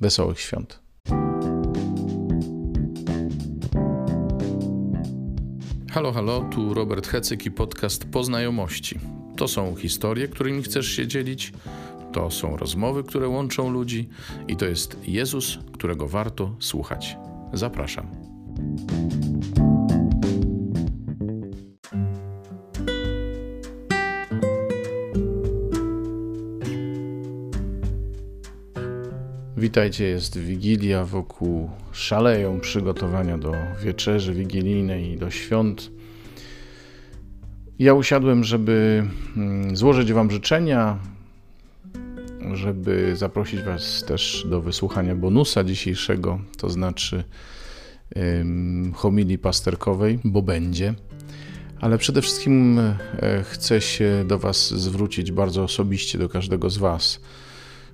Wesołych 0.00 0.40
świąt. 0.40 0.80
Halo, 5.90 6.12
halo, 6.12 6.48
tu 6.52 6.74
Robert 6.74 7.06
Hecyk 7.06 7.46
i 7.46 7.50
podcast 7.50 8.04
Poznajomości. 8.04 8.98
To 9.36 9.48
są 9.48 9.74
historie, 9.76 10.28
którymi 10.28 10.62
chcesz 10.62 10.86
się 10.86 11.06
dzielić, 11.06 11.52
to 12.12 12.30
są 12.30 12.56
rozmowy, 12.56 13.04
które 13.04 13.28
łączą 13.28 13.70
ludzi 13.70 14.08
i 14.48 14.56
to 14.56 14.66
jest 14.66 14.96
Jezus, 15.08 15.58
którego 15.72 16.08
warto 16.08 16.56
słuchać. 16.60 17.16
Zapraszam. 17.52 18.06
Witajcie, 29.70 30.04
jest 30.04 30.38
Wigilia, 30.38 31.04
wokół 31.04 31.70
szaleją 31.92 32.60
przygotowania 32.60 33.38
do 33.38 33.54
wieczerzy 33.82 34.34
wigilijnej 34.34 35.12
i 35.12 35.16
do 35.16 35.30
świąt. 35.30 35.90
Ja 37.78 37.94
usiadłem, 37.94 38.44
żeby 38.44 39.06
mm, 39.36 39.76
złożyć 39.76 40.12
Wam 40.12 40.30
życzenia, 40.30 40.98
żeby 42.52 43.16
zaprosić 43.16 43.62
Was 43.62 44.04
też 44.04 44.46
do 44.50 44.60
wysłuchania 44.60 45.14
bonusa 45.14 45.64
dzisiejszego, 45.64 46.40
to 46.56 46.70
znaczy 46.70 47.24
homilii 48.94 49.38
pasterkowej, 49.38 50.18
bo 50.24 50.42
będzie. 50.42 50.94
Ale 51.80 51.98
przede 51.98 52.22
wszystkim 52.22 52.78
e, 52.78 52.94
chcę 53.44 53.80
się 53.80 54.24
do 54.26 54.38
Was 54.38 54.74
zwrócić 54.74 55.32
bardzo 55.32 55.62
osobiście, 55.62 56.18
do 56.18 56.28
każdego 56.28 56.70
z 56.70 56.78
Was 56.78 57.20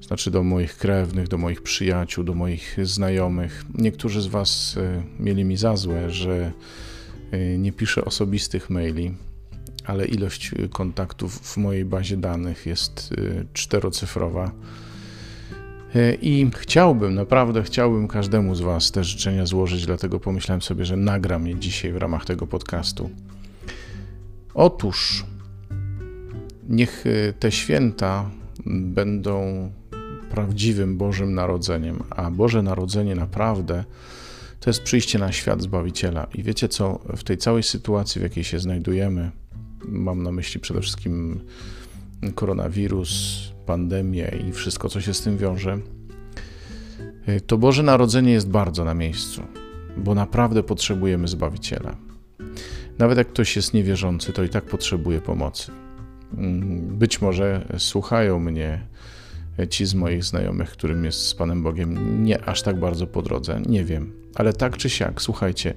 znaczy 0.01 0.31
do 0.31 0.43
moich 0.43 0.77
krewnych, 0.77 1.29
do 1.29 1.39
moich 1.39 1.63
przyjaciół, 1.63 2.25
do 2.25 2.35
moich 2.35 2.77
znajomych. 2.83 3.65
Niektórzy 3.75 4.23
z 4.23 4.27
Was 4.27 4.77
e, 4.77 5.03
mieli 5.21 5.45
mi 5.45 5.57
za 5.57 5.77
złe, 5.77 6.11
że 6.11 6.53
e, 7.31 7.59
nie 7.59 7.73
piszę 7.73 8.05
osobistych 8.05 8.71
maili, 8.71 9.15
ale 9.85 10.07
ilość 10.07 10.51
kontaktów 10.73 11.39
w 11.39 11.57
mojej 11.57 11.85
bazie 11.85 12.17
danych 12.17 12.67
jest 12.67 13.15
e, 13.19 13.45
czterocyfrowa. 13.53 14.51
I 16.23 16.51
chciałbym, 16.57 17.15
naprawdę 17.15 17.63
chciałbym 17.63 18.09
każdemu 18.09 18.55
z 18.55 18.61
Was 18.61 18.93
te 18.93 19.05
życzenia 19.05 19.47
złożyć, 19.47 19.87
dlatego 19.87 20.21
pomyślałem 20.21 20.63
sobie, 20.63 20.85
że 20.85 20.97
nagram 20.97 21.47
je 21.47 21.55
dzisiaj 21.55 21.93
w 21.93 21.97
ramach 21.97 22.25
tego 22.25 22.47
podcastu. 22.47 23.11
Otóż, 24.55 25.25
niech 26.69 27.05
te 27.41 27.53
święta 27.53 28.31
będą 28.67 29.71
prawdziwym 30.37 30.97
Bożym 30.97 31.35
Narodzeniem, 31.35 32.03
a 32.11 32.31
Boże 32.31 32.63
Narodzenie 32.63 33.15
naprawdę 33.15 33.85
to 34.61 34.71
jest 34.71 34.83
przyjście 34.83 35.19
na 35.19 35.33
świat 35.33 35.63
Zbawiciela. 35.63 36.27
I 36.35 36.43
wiecie 36.43 36.69
co, 36.69 36.99
w 37.17 37.25
tej 37.25 37.39
całej 37.39 37.63
sytuacji, 37.63 38.19
w 38.21 38.23
jakiej 38.23 38.45
się 38.45 38.59
znajdujemy, 38.59 39.31
mam 39.89 40.23
na 40.23 40.33
myśli 40.33 40.61
przede 40.61 40.81
wszystkim 40.81 41.41
koronawirus, 42.35 43.43
pandemię 43.67 44.33
i 44.49 44.53
wszystko, 44.53 44.89
co 44.89 45.01
się 45.01 45.15
z 45.15 45.21
tym 45.23 45.39
wiąże, 45.39 45.79
to 47.47 47.59
Boże 47.59 47.83
Narodzenie 47.83 48.33
jest 48.33 48.49
bardzo 48.49 48.85
na 48.85 48.95
miejscu, 48.95 49.43
bo 49.97 50.15
naprawdę 50.15 50.63
potrzebujemy 50.63 51.29
Zbawiciela. 51.29 51.97
Nawet 52.99 53.19
jak 53.19 53.29
ktoś 53.29 53.57
jest 53.57 53.75
niewierzący, 53.75 54.33
to 54.33 54.45
i 54.45 54.49
tak 54.49 54.65
potrzebuje 54.65 55.21
pomocy. 55.21 55.73
Być 56.83 57.21
może 57.21 57.67
słuchają 57.79 58.41
mnie 58.41 58.87
ci 59.71 59.87
z 59.87 59.95
moich 59.95 60.25
znajomych, 60.25 60.71
którym 60.71 61.05
jest 61.05 61.27
z 61.27 61.35
Panem 61.35 61.63
Bogiem 61.63 62.25
nie 62.25 62.45
aż 62.45 62.63
tak 62.63 62.81
bardzo 62.81 63.07
po 63.07 63.23
drodze. 63.23 63.61
Nie 63.67 63.85
wiem, 63.85 64.13
ale 64.35 64.53
tak 64.53 64.77
czy 64.77 64.91
siak, 64.91 65.23
słuchajcie, 65.23 65.75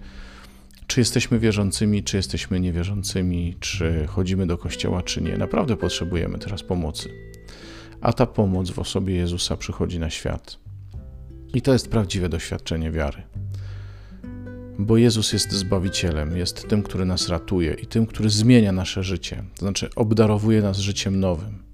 czy 0.88 1.02
jesteśmy 1.02 1.40
wierzącymi, 1.40 2.04
czy 2.04 2.18
jesteśmy 2.18 2.60
niewierzącymi, 2.60 3.56
czy 3.60 4.06
chodzimy 4.08 4.48
do 4.48 4.58
kościoła, 4.58 5.04
czy 5.04 5.22
nie, 5.22 5.38
naprawdę 5.38 5.78
potrzebujemy 5.78 6.40
teraz 6.40 6.64
pomocy. 6.64 7.10
A 8.02 8.14
ta 8.14 8.26
pomoc 8.26 8.72
w 8.72 8.80
osobie 8.80 9.16
Jezusa 9.16 9.58
przychodzi 9.58 10.00
na 10.00 10.10
świat. 10.10 10.58
I 11.54 11.62
to 11.62 11.74
jest 11.74 11.90
prawdziwe 11.90 12.30
doświadczenie 12.30 12.92
wiary. 12.92 13.24
Bo 14.80 14.98
Jezus 14.98 15.34
jest 15.34 15.52
Zbawicielem, 15.52 16.38
jest 16.38 16.68
tym, 16.68 16.84
który 16.84 17.06
nas 17.06 17.30
ratuje 17.30 17.74
i 17.74 17.88
tym, 17.88 18.06
który 18.06 18.30
zmienia 18.30 18.72
nasze 18.72 19.04
życie, 19.04 19.44
to 19.56 19.60
znaczy 19.60 19.90
obdarowuje 19.96 20.62
nas 20.62 20.78
życiem 20.78 21.20
nowym. 21.20 21.69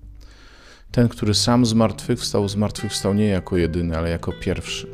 Ten, 0.96 1.10
który 1.10 1.34
sam 1.34 1.66
zmartwychwstał, 1.66 2.50
zmartwychwstał 2.50 3.14
nie 3.14 3.28
jako 3.28 3.58
jedyny, 3.58 3.98
ale 3.98 4.10
jako 4.10 4.32
pierwszy. 4.32 4.88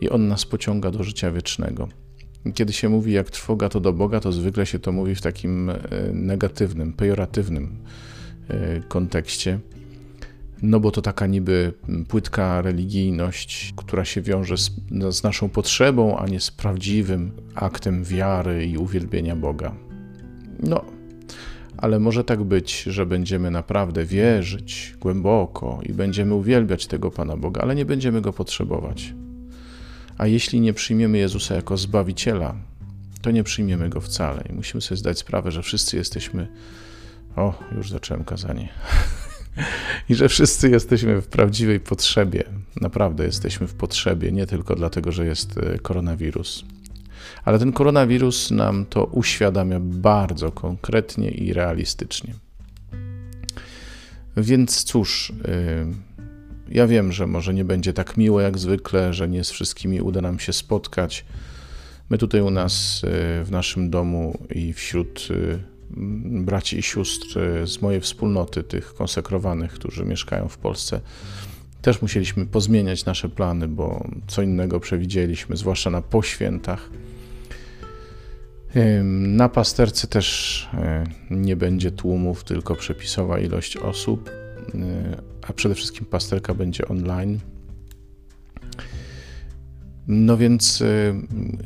I 0.00 0.10
on 0.10 0.28
nas 0.28 0.46
pociąga 0.46 0.90
do 0.90 1.02
życia 1.02 1.30
wiecznego. 1.30 1.88
Kiedy 2.54 2.72
się 2.72 2.88
mówi 2.88 3.12
jak 3.12 3.30
trwoga 3.30 3.68
to 3.68 3.80
do 3.80 3.92
Boga, 3.92 4.20
to 4.20 4.32
zwykle 4.32 4.66
się 4.66 4.78
to 4.78 4.92
mówi 4.92 5.14
w 5.14 5.20
takim 5.20 5.70
e, 5.70 5.76
negatywnym, 6.12 6.92
pejoratywnym 6.92 7.78
e, 8.48 8.80
kontekście. 8.80 9.58
No 10.62 10.80
bo 10.80 10.90
to 10.90 11.02
taka 11.02 11.26
niby 11.26 11.72
płytka 12.08 12.62
religijność, 12.62 13.74
która 13.76 14.04
się 14.04 14.22
wiąże 14.22 14.56
z, 14.56 14.70
z 15.10 15.22
naszą 15.22 15.48
potrzebą, 15.48 16.18
a 16.18 16.26
nie 16.26 16.40
z 16.40 16.50
prawdziwym 16.50 17.32
aktem 17.54 18.04
wiary 18.04 18.66
i 18.66 18.78
uwielbienia 18.78 19.36
Boga. 19.36 19.74
No, 20.60 20.95
ale 21.78 21.98
może 21.98 22.24
tak 22.24 22.44
być, 22.44 22.82
że 22.82 23.06
będziemy 23.06 23.50
naprawdę 23.50 24.04
wierzyć 24.04 24.94
głęboko 25.00 25.80
i 25.82 25.92
będziemy 25.92 26.34
uwielbiać 26.34 26.86
tego 26.86 27.10
Pana 27.10 27.36
Boga, 27.36 27.60
ale 27.60 27.74
nie 27.74 27.84
będziemy 27.84 28.20
go 28.20 28.32
potrzebować. 28.32 29.14
A 30.18 30.26
jeśli 30.26 30.60
nie 30.60 30.72
przyjmiemy 30.72 31.18
Jezusa 31.18 31.54
jako 31.54 31.76
Zbawiciela, 31.76 32.54
to 33.22 33.30
nie 33.30 33.44
przyjmiemy 33.44 33.88
go 33.88 34.00
wcale. 34.00 34.44
I 34.50 34.52
musimy 34.52 34.80
sobie 34.80 34.98
zdać 34.98 35.18
sprawę, 35.18 35.50
że 35.50 35.62
wszyscy 35.62 35.96
jesteśmy. 35.96 36.48
O, 37.36 37.54
już 37.76 37.90
zacząłem 37.90 38.24
kazanie. 38.24 38.68
I 40.08 40.14
że 40.14 40.28
wszyscy 40.28 40.70
jesteśmy 40.70 41.20
w 41.20 41.26
prawdziwej 41.26 41.80
potrzebie. 41.80 42.44
Naprawdę 42.80 43.24
jesteśmy 43.24 43.66
w 43.66 43.74
potrzebie, 43.74 44.32
nie 44.32 44.46
tylko 44.46 44.74
dlatego, 44.74 45.12
że 45.12 45.26
jest 45.26 45.58
e, 45.58 45.78
koronawirus. 45.78 46.64
Ale 47.44 47.58
ten 47.58 47.72
koronawirus 47.72 48.50
nam 48.50 48.86
to 48.86 49.04
uświadamia 49.04 49.80
bardzo 49.80 50.52
konkretnie 50.52 51.30
i 51.30 51.52
realistycznie. 51.52 52.34
Więc 54.36 54.84
cóż, 54.84 55.30
y, 55.30 55.34
ja 56.68 56.86
wiem, 56.86 57.12
że 57.12 57.26
może 57.26 57.54
nie 57.54 57.64
będzie 57.64 57.92
tak 57.92 58.16
miło 58.16 58.40
jak 58.40 58.58
zwykle, 58.58 59.14
że 59.14 59.28
nie 59.28 59.44
z 59.44 59.50
wszystkimi 59.50 60.00
uda 60.00 60.20
nam 60.20 60.38
się 60.38 60.52
spotkać. 60.52 61.24
My 62.10 62.18
tutaj 62.18 62.40
u 62.40 62.50
nas 62.50 63.04
y, 63.04 63.44
w 63.44 63.50
naszym 63.50 63.90
domu 63.90 64.38
i 64.54 64.72
wśród 64.72 65.28
y, 65.30 65.58
braci 66.44 66.78
i 66.78 66.82
sióstr 66.82 67.38
z 67.66 67.82
mojej 67.82 68.00
wspólnoty, 68.00 68.62
tych 68.62 68.94
konsekrowanych, 68.94 69.72
którzy 69.72 70.04
mieszkają 70.04 70.48
w 70.48 70.58
Polsce, 70.58 71.00
też 71.82 72.02
musieliśmy 72.02 72.46
pozmieniać 72.46 73.04
nasze 73.04 73.28
plany, 73.28 73.68
bo 73.68 74.08
co 74.26 74.42
innego 74.42 74.80
przewidzieliśmy, 74.80 75.56
zwłaszcza 75.56 75.90
na 75.90 76.02
poświętach. 76.02 76.90
Na 79.12 79.48
pasterce 79.48 80.06
też 80.06 80.68
nie 81.30 81.56
będzie 81.56 81.90
tłumów, 81.90 82.44
tylko 82.44 82.74
przepisowa 82.74 83.38
ilość 83.38 83.76
osób, 83.76 84.30
e, 84.74 85.22
a 85.48 85.52
przede 85.52 85.74
wszystkim 85.74 86.06
pasterka 86.06 86.54
będzie 86.54 86.88
online. 86.88 87.38
No 90.08 90.36
więc 90.36 90.82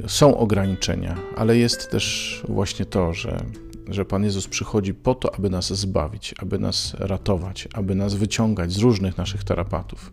są 0.07 0.37
ograniczenia, 0.37 1.17
ale 1.37 1.57
jest 1.57 1.91
też 1.91 2.43
właśnie 2.49 2.85
to, 2.85 3.15
że, 3.15 3.45
że 3.89 4.05
Pan 4.05 4.25
Jezus 4.25 4.49
przychodzi 4.49 4.95
po 4.95 5.15
to, 5.15 5.35
aby 5.35 5.51
nas 5.51 5.73
zbawić, 5.73 6.35
aby 6.39 6.59
nas 6.59 6.97
ratować, 6.99 7.69
aby 7.73 7.95
nas 7.95 8.15
wyciągać 8.15 8.73
z 8.73 8.79
różnych 8.79 9.19
naszych 9.19 9.45
tarapatów, 9.45 10.13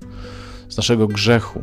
z 0.69 0.77
naszego 0.77 1.07
grzechu, 1.07 1.61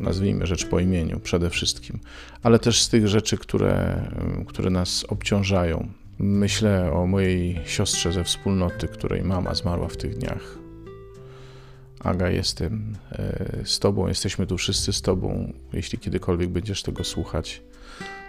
nazwijmy 0.00 0.46
rzecz 0.46 0.66
po 0.66 0.80
imieniu 0.80 1.20
przede 1.20 1.50
wszystkim, 1.50 1.98
ale 2.42 2.58
też 2.58 2.82
z 2.82 2.88
tych 2.88 3.08
rzeczy, 3.08 3.38
które, 3.38 4.02
które 4.46 4.70
nas 4.70 5.04
obciążają. 5.08 5.88
Myślę 6.18 6.92
o 6.92 7.06
mojej 7.06 7.60
siostrze 7.64 8.12
ze 8.12 8.24
wspólnoty, 8.24 8.88
której 8.88 9.22
mama 9.22 9.54
zmarła 9.54 9.88
w 9.88 9.96
tych 9.96 10.18
dniach. 10.18 10.58
Aga, 12.00 12.30
jestem 12.30 12.96
e, 13.12 13.62
z 13.64 13.78
Tobą, 13.78 14.08
jesteśmy 14.08 14.46
tu 14.46 14.58
wszyscy 14.58 14.92
z 14.92 15.02
Tobą. 15.02 15.52
Jeśli 15.72 15.98
kiedykolwiek 15.98 16.50
będziesz 16.50 16.82
tego 16.82 17.04
słuchać, 17.04 17.62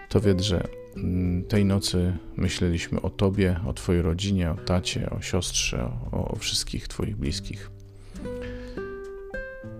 to 0.10 0.22
wiedz, 0.22 0.42
że 0.42 0.68
mm, 0.98 1.44
tej 1.44 1.66
nocy 1.66 2.18
myśleliśmy 2.36 3.02
o 3.02 3.10
Tobie, 3.10 3.60
o 3.68 3.74
Twojej 3.74 4.02
rodzinie, 4.02 4.52
o 4.52 4.56
tacie, 4.56 5.10
o 5.10 5.22
siostrze, 5.22 5.92
o, 6.12 6.28
o 6.28 6.36
wszystkich 6.36 6.88
Twoich 6.88 7.16
bliskich. 7.16 7.72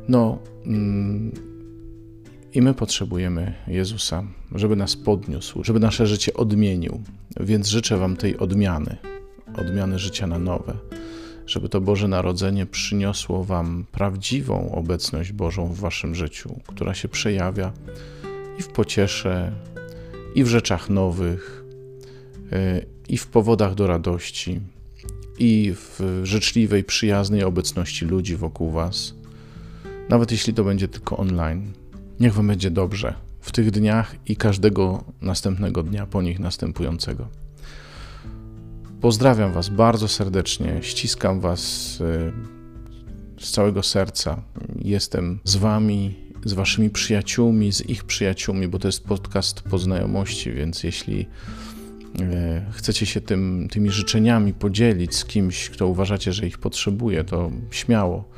No, 0.08 0.40
mm, 0.66 1.51
i 2.54 2.62
my 2.62 2.74
potrzebujemy 2.74 3.54
Jezusa, 3.68 4.24
żeby 4.56 4.76
nas 4.76 4.96
podniósł, 4.96 5.64
żeby 5.64 5.80
nasze 5.80 6.08
życie 6.08 6.34
odmienił. 6.34 7.02
Więc 7.40 7.68
życzę 7.68 7.98
Wam 7.98 8.18
tej 8.18 8.38
odmiany, 8.38 8.98
odmiany 9.58 10.00
życia 10.00 10.28
na 10.28 10.40
nowe. 10.40 10.74
żeby 11.46 11.70
to 11.70 11.82
Boże 11.82 12.08
Narodzenie 12.08 12.66
przyniosło 12.66 13.44
Wam 13.44 13.86
prawdziwą 13.92 14.72
obecność 14.72 15.32
Bożą 15.32 15.68
w 15.68 15.80
Waszym 15.80 16.16
życiu, 16.16 16.60
która 16.68 16.94
się 16.94 17.08
przejawia 17.08 17.72
i 18.60 18.62
w 18.62 18.68
pociesze, 18.68 19.52
i 20.36 20.44
w 20.44 20.48
rzeczach 20.48 20.90
nowych, 20.90 21.64
y, 22.54 22.86
i 23.10 23.18
w 23.18 23.28
powodach 23.28 23.76
do 23.76 23.88
radości, 23.88 24.60
i 25.40 25.74
w 25.76 26.22
życzliwej, 26.24 26.84
przyjaznej 26.84 27.44
obecności 27.44 28.06
ludzi 28.06 28.36
wokół 28.36 28.72
Was, 28.72 29.14
nawet 30.10 30.32
jeśli 30.32 30.54
to 30.54 30.64
będzie 30.64 30.88
tylko 30.88 31.18
online. 31.18 31.74
Niech 32.22 32.34
Wam 32.34 32.48
będzie 32.48 32.72
dobrze 32.72 33.14
w 33.40 33.52
tych 33.52 33.72
dniach 33.72 34.16
i 34.26 34.36
każdego 34.36 35.04
następnego 35.22 35.84
dnia 35.84 36.06
po 36.06 36.22
nich 36.22 36.40
następującego. 36.40 37.28
Pozdrawiam 39.02 39.54
Was 39.54 39.70
bardzo 39.70 40.08
serdecznie, 40.08 40.80
ściskam 40.82 41.40
Was 41.40 41.62
y, 42.02 43.44
z 43.44 43.52
całego 43.52 43.84
serca. 43.84 44.42
Jestem 44.82 45.40
z 45.44 45.56
Wami, 45.56 46.16
z 46.46 46.54
Waszymi 46.54 46.90
przyjaciółmi, 46.90 47.72
z 47.72 47.90
ich 47.90 48.04
przyjaciółmi, 48.04 48.68
bo 48.68 48.80
to 48.80 48.88
jest 48.88 49.04
podcast 49.04 49.62
po 49.62 49.78
znajomości, 49.78 50.52
więc 50.52 50.84
jeśli 50.84 51.20
y, 51.22 51.26
chcecie 52.72 53.06
się 53.06 53.22
tym, 53.22 53.68
tymi 53.72 53.92
życzeniami 53.92 54.54
podzielić 54.54 55.16
z 55.16 55.26
kimś, 55.26 55.70
kto 55.70 55.88
uważacie, 55.88 56.34
że 56.34 56.48
ich 56.48 56.58
potrzebuje, 56.58 57.24
to 57.24 57.52
śmiało 57.72 58.30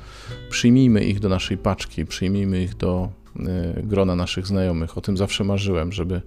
przyjmijmy 0.49 1.05
ich 1.05 1.19
do 1.19 1.29
naszej 1.29 1.57
paczki, 1.57 2.05
przyjmijmy 2.05 2.63
ich 2.63 2.75
do 2.75 3.22
grona 3.83 4.15
naszych 4.15 4.47
znajomych. 4.47 4.97
O 4.97 5.01
tym 5.01 5.17
zawsze 5.17 5.43
marzyłem, 5.43 5.91
żeby 5.91 6.21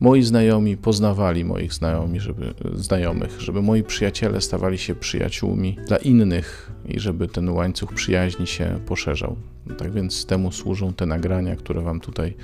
moi 0.00 0.22
znajomi 0.22 0.76
poznawali 0.76 1.44
moich 1.44 1.72
znajomi, 1.72 2.20
żeby, 2.20 2.54
znajomych, 2.74 3.40
żeby 3.40 3.62
moi 3.62 3.82
przyjaciele 3.82 4.40
stawali 4.40 4.78
się 4.78 4.94
przyjaciółmi 4.94 5.76
dla 5.86 5.96
innych 5.96 6.72
i 6.88 7.00
żeby 7.00 7.28
ten 7.28 7.48
łańcuch 7.48 7.92
przyjaźni 7.92 8.46
się 8.46 8.80
poszerzał. 8.86 9.36
Tak 9.78 9.92
więc 9.92 10.26
temu 10.26 10.52
służą 10.52 10.92
te 10.92 11.06
nagrania, 11.06 11.56
które 11.56 11.82
Wam 11.82 12.00
tutaj 12.00 12.36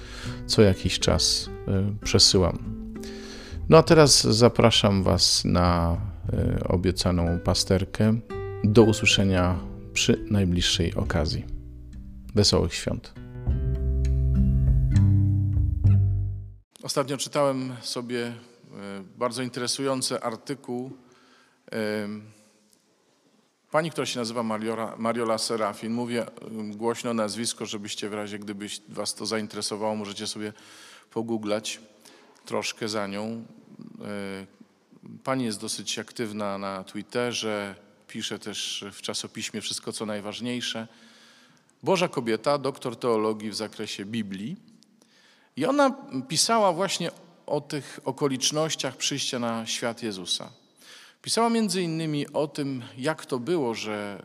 co 0.47 0.63
jakiś 0.63 0.99
czas 0.99 1.51
y, 1.69 2.05
przesyłam. 2.05 2.59
No 3.69 3.79
a 3.79 3.83
teraz 3.83 4.23
zapraszam 4.25 5.03
Was 5.03 5.45
na 5.45 5.97
y, 6.59 6.69
obiecaną 6.69 7.39
pasterkę. 7.39 8.21
Do 8.65 8.83
usłyszenia 8.83 9.59
przy 9.93 10.25
najbliższej 10.31 10.95
okazji. 10.95 11.45
Wesołych 12.35 12.75
świąt. 12.75 13.20
Ostatnio 16.83 17.17
czytałem 17.17 17.77
sobie 17.81 18.27
e, 18.27 18.35
bardzo 19.19 19.43
interesujący 19.43 20.21
artykuł 20.21 20.91
e, 21.73 22.09
pani, 23.71 23.91
która 23.91 24.07
się 24.07 24.19
nazywa 24.19 24.43
Mariola, 24.43 24.95
Mariola 24.99 25.39
Serafin. 25.39 25.93
Mówię 25.93 26.27
e, 26.27 26.31
głośno 26.77 27.15
nazwisko, 27.15 27.67
żebyście 27.67 28.09
w 28.09 28.15
razie, 28.15 28.39
gdyby 28.39 28.67
was 28.89 29.15
to 29.15 29.27
zainteresowało, 29.27 29.97
możecie 29.97 30.27
sobie 30.27 30.53
pogooglać 31.11 31.81
troszkę 32.45 32.89
za 32.89 33.07
nią. 33.07 33.45
Pani 35.25 35.45
jest 35.45 35.61
dosyć 35.61 35.99
aktywna 35.99 36.59
na 36.59 36.85
Twitterze, 36.85 37.75
pisze 38.09 38.39
też 38.39 38.85
w 38.93 39.03
czasopiśmie 39.03 39.61
Wszystko 39.61 39.93
co 39.93 40.07
najważniejsze. 40.07 40.89
Boża 41.83 42.09
kobieta, 42.09 42.59
doktor 42.59 42.97
teologii 42.97 43.51
w 43.51 43.55
zakresie 43.55 44.05
Biblii. 44.05 44.70
I 45.61 45.65
ona 45.65 45.91
pisała 46.29 46.73
właśnie 46.73 47.11
o 47.47 47.61
tych 47.61 48.01
okolicznościach 48.05 48.97
przyjścia 48.97 49.39
na 49.39 49.67
świat 49.67 50.03
Jezusa. 50.03 50.51
Pisała 51.23 51.51
między 51.51 51.83
innymi 51.83 52.33
o 52.33 52.49
tym, 52.49 52.83
jak 52.99 53.27
to 53.27 53.39
było, 53.39 53.75
że, 53.75 54.23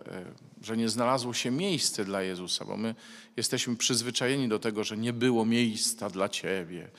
e, 0.61 0.65
że 0.65 0.77
nie 0.77 0.89
znalazło 0.89 1.33
się 1.33 1.51
miejsce 1.51 2.05
dla 2.05 2.21
Jezusa, 2.21 2.65
bo 2.65 2.77
my 2.77 2.95
jesteśmy 3.37 3.75
przyzwyczajeni 3.75 4.47
do 4.47 4.59
tego, 4.59 4.83
że 4.83 4.97
nie 4.97 5.13
było 5.13 5.45
miejsca 5.45 6.09
dla 6.09 6.29
Ciebie. 6.29 6.89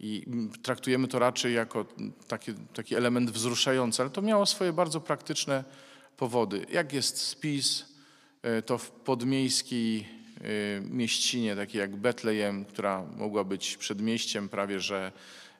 I 0.00 0.26
traktujemy 0.62 1.08
to 1.08 1.18
raczej 1.18 1.54
jako 1.54 1.86
taki, 2.28 2.54
taki 2.54 2.94
element 2.94 3.30
wzruszający, 3.30 4.02
ale 4.02 4.10
to 4.10 4.22
miało 4.22 4.46
swoje 4.46 4.72
bardzo 4.72 5.00
praktyczne 5.00 5.64
powody. 6.16 6.66
Jak 6.72 6.92
jest 6.92 7.18
spis, 7.18 7.84
e, 8.42 8.62
to 8.62 8.78
w 8.78 8.90
podmiejskiej 8.90 10.15
mieścinie, 10.90 11.56
takiej 11.56 11.78
jak 11.78 11.96
Betlejem, 11.96 12.64
która 12.64 13.06
mogła 13.16 13.44
być 13.44 13.76
przedmieściem 13.76 14.48
prawie 14.48 14.80
że 14.80 15.12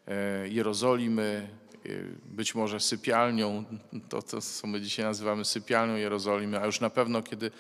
e, 0.07 0.49
Jerozolimy, 0.49 1.49
być 2.25 2.55
może 2.55 2.81
sypialnią, 2.81 3.65
to, 4.09 4.23
to 4.23 4.41
co 4.41 4.67
my 4.67 4.81
dzisiaj 4.81 5.05
nazywamy 5.05 5.45
sypialnią 5.45 5.97
Jerozolimy, 5.97 6.61
a 6.61 6.67
już 6.67 6.81
na 6.81 6.91
pewno 6.91 7.23
kiedy 7.23 7.51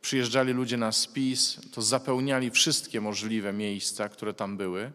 przyjeżdżali 0.00 0.52
ludzie 0.52 0.76
na 0.76 0.92
spis, 0.92 1.60
to 1.72 1.82
zapełniali 1.82 2.50
wszystkie 2.50 3.00
możliwe 3.00 3.52
miejsca, 3.52 4.08
które 4.08 4.34
tam 4.34 4.56
były. 4.56 4.92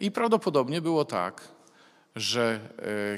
I 0.00 0.10
prawdopodobnie 0.10 0.80
było 0.80 1.04
tak, 1.04 1.48
że 2.16 2.60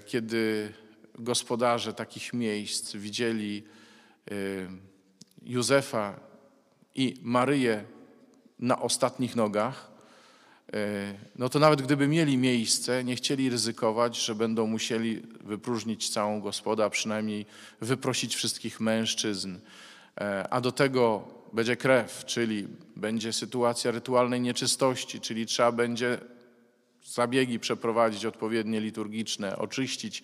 kiedy 0.07 0.73
gospodarze 1.21 1.95
takich 1.95 2.33
miejsc 2.33 2.97
widzieli 2.97 3.65
y, 4.33 4.69
Józefa 5.43 6.21
i 6.95 7.17
Maryję 7.23 7.85
na 8.59 8.81
ostatnich 8.81 9.37
nogach, 9.37 9.91
y, 10.75 10.79
no 11.37 11.49
to 11.49 11.59
nawet 11.59 11.83
gdyby 11.83 12.09
mieli 12.09 12.39
miejsce, 12.39 13.05
nie 13.05 13.17
chcieli 13.17 13.51
ryzykować, 13.51 14.25
że 14.25 14.35
będą 14.35 14.67
musieli 14.67 15.23
wypróżnić 15.45 16.11
całą 16.11 16.41
gospodę, 16.41 16.85
a 16.85 16.91
przynajmniej 16.91 17.47
wyprosić 17.81 18.37
wszystkich 18.37 18.81
mężczyzn. 18.81 19.59
E, 20.21 20.49
a 20.51 20.61
do 20.61 20.73
tego 20.73 21.29
będzie 21.53 21.77
krew, 21.77 22.25
czyli 22.25 22.69
będzie 22.97 23.33
sytuacja 23.33 23.91
rytualnej 23.91 24.41
nieczystości, 24.41 25.21
czyli 25.21 25.47
trzeba 25.47 25.73
będzie 25.73 26.19
zabiegi 27.05 27.59
przeprowadzić 27.59 28.25
odpowiednie 28.25 28.81
liturgiczne, 28.81 29.59
oczyścić 29.59 30.23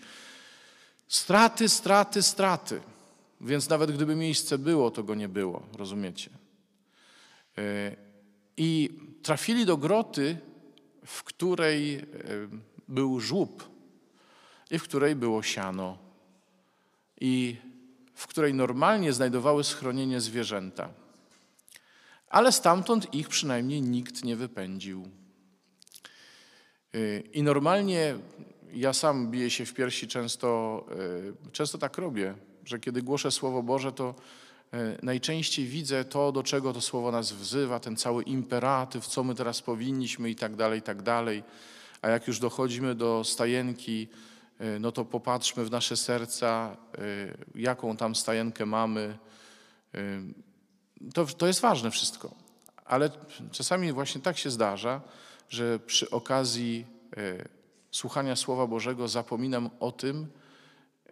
Straty, 1.08 1.68
straty, 1.68 2.22
straty. 2.22 2.80
Więc 3.40 3.68
nawet 3.68 3.92
gdyby 3.92 4.16
miejsce 4.16 4.58
było, 4.58 4.90
to 4.90 5.02
go 5.02 5.14
nie 5.14 5.28
było, 5.28 5.62
rozumiecie? 5.76 6.30
I 8.56 8.90
trafili 9.22 9.66
do 9.66 9.76
groty, 9.76 10.38
w 11.06 11.22
której 11.22 11.94
e, 11.94 12.04
był 12.88 13.20
żłób 13.20 13.70
i 14.70 14.78
w 14.78 14.82
której 14.82 15.16
było 15.16 15.42
siano 15.42 15.98
i 17.20 17.56
w 18.14 18.26
której 18.26 18.54
normalnie 18.54 19.12
znajdowały 19.12 19.64
schronienie 19.64 20.20
zwierzęta. 20.20 20.88
Ale 22.28 22.52
stamtąd 22.52 23.14
ich 23.14 23.28
przynajmniej 23.28 23.82
nikt 23.82 24.24
nie 24.24 24.36
wypędził. 24.36 25.08
E, 26.94 27.20
I 27.20 27.42
normalnie 27.42 28.18
ja 28.72 28.92
sam 28.92 29.30
biję 29.30 29.50
się 29.50 29.66
w 29.66 29.74
piersi 29.74 30.08
często, 30.08 30.84
e, 31.48 31.52
często 31.52 31.78
tak 31.78 31.98
robię, 31.98 32.34
że 32.64 32.78
kiedy 32.78 33.02
głoszę 33.02 33.30
Słowo 33.30 33.62
Boże, 33.62 33.92
to 33.92 34.14
najczęściej 35.02 35.66
widzę 35.66 36.04
to, 36.04 36.32
do 36.32 36.42
czego 36.42 36.72
to 36.72 36.80
Słowo 36.80 37.12
nas 37.12 37.32
wzywa, 37.32 37.80
ten 37.80 37.96
cały 37.96 38.22
imperatyw, 38.22 39.06
co 39.06 39.24
my 39.24 39.34
teraz 39.34 39.62
powinniśmy 39.62 40.30
i 40.30 40.36
tak 40.36 40.56
dalej, 40.56 40.78
i 40.78 40.82
tak 40.82 41.02
dalej. 41.02 41.42
A 42.02 42.08
jak 42.08 42.26
już 42.28 42.38
dochodzimy 42.38 42.94
do 42.94 43.24
stajenki, 43.24 44.08
e, 44.58 44.78
no 44.78 44.92
to 44.92 45.04
popatrzmy 45.04 45.64
w 45.64 45.70
nasze 45.70 45.96
serca, 45.96 46.76
jaką 47.54 47.96
tam 47.96 48.14
stajenkę 48.14 48.66
mamy. 48.66 49.18
To, 51.14 51.26
to 51.26 51.46
jest 51.46 51.60
ważne 51.60 51.90
wszystko. 51.90 52.34
Ale 52.84 53.10
czasami 53.50 53.92
właśnie 53.92 54.20
tak 54.20 54.38
się 54.38 54.50
zdarza, 54.50 55.00
że 55.48 55.78
przy 55.78 56.10
okazji 56.10 56.86
słuchania 57.90 58.36
Słowa 58.36 58.66
Bożego 58.66 59.08
zapominam 59.08 59.70
o 59.80 59.92
tym 59.92 60.26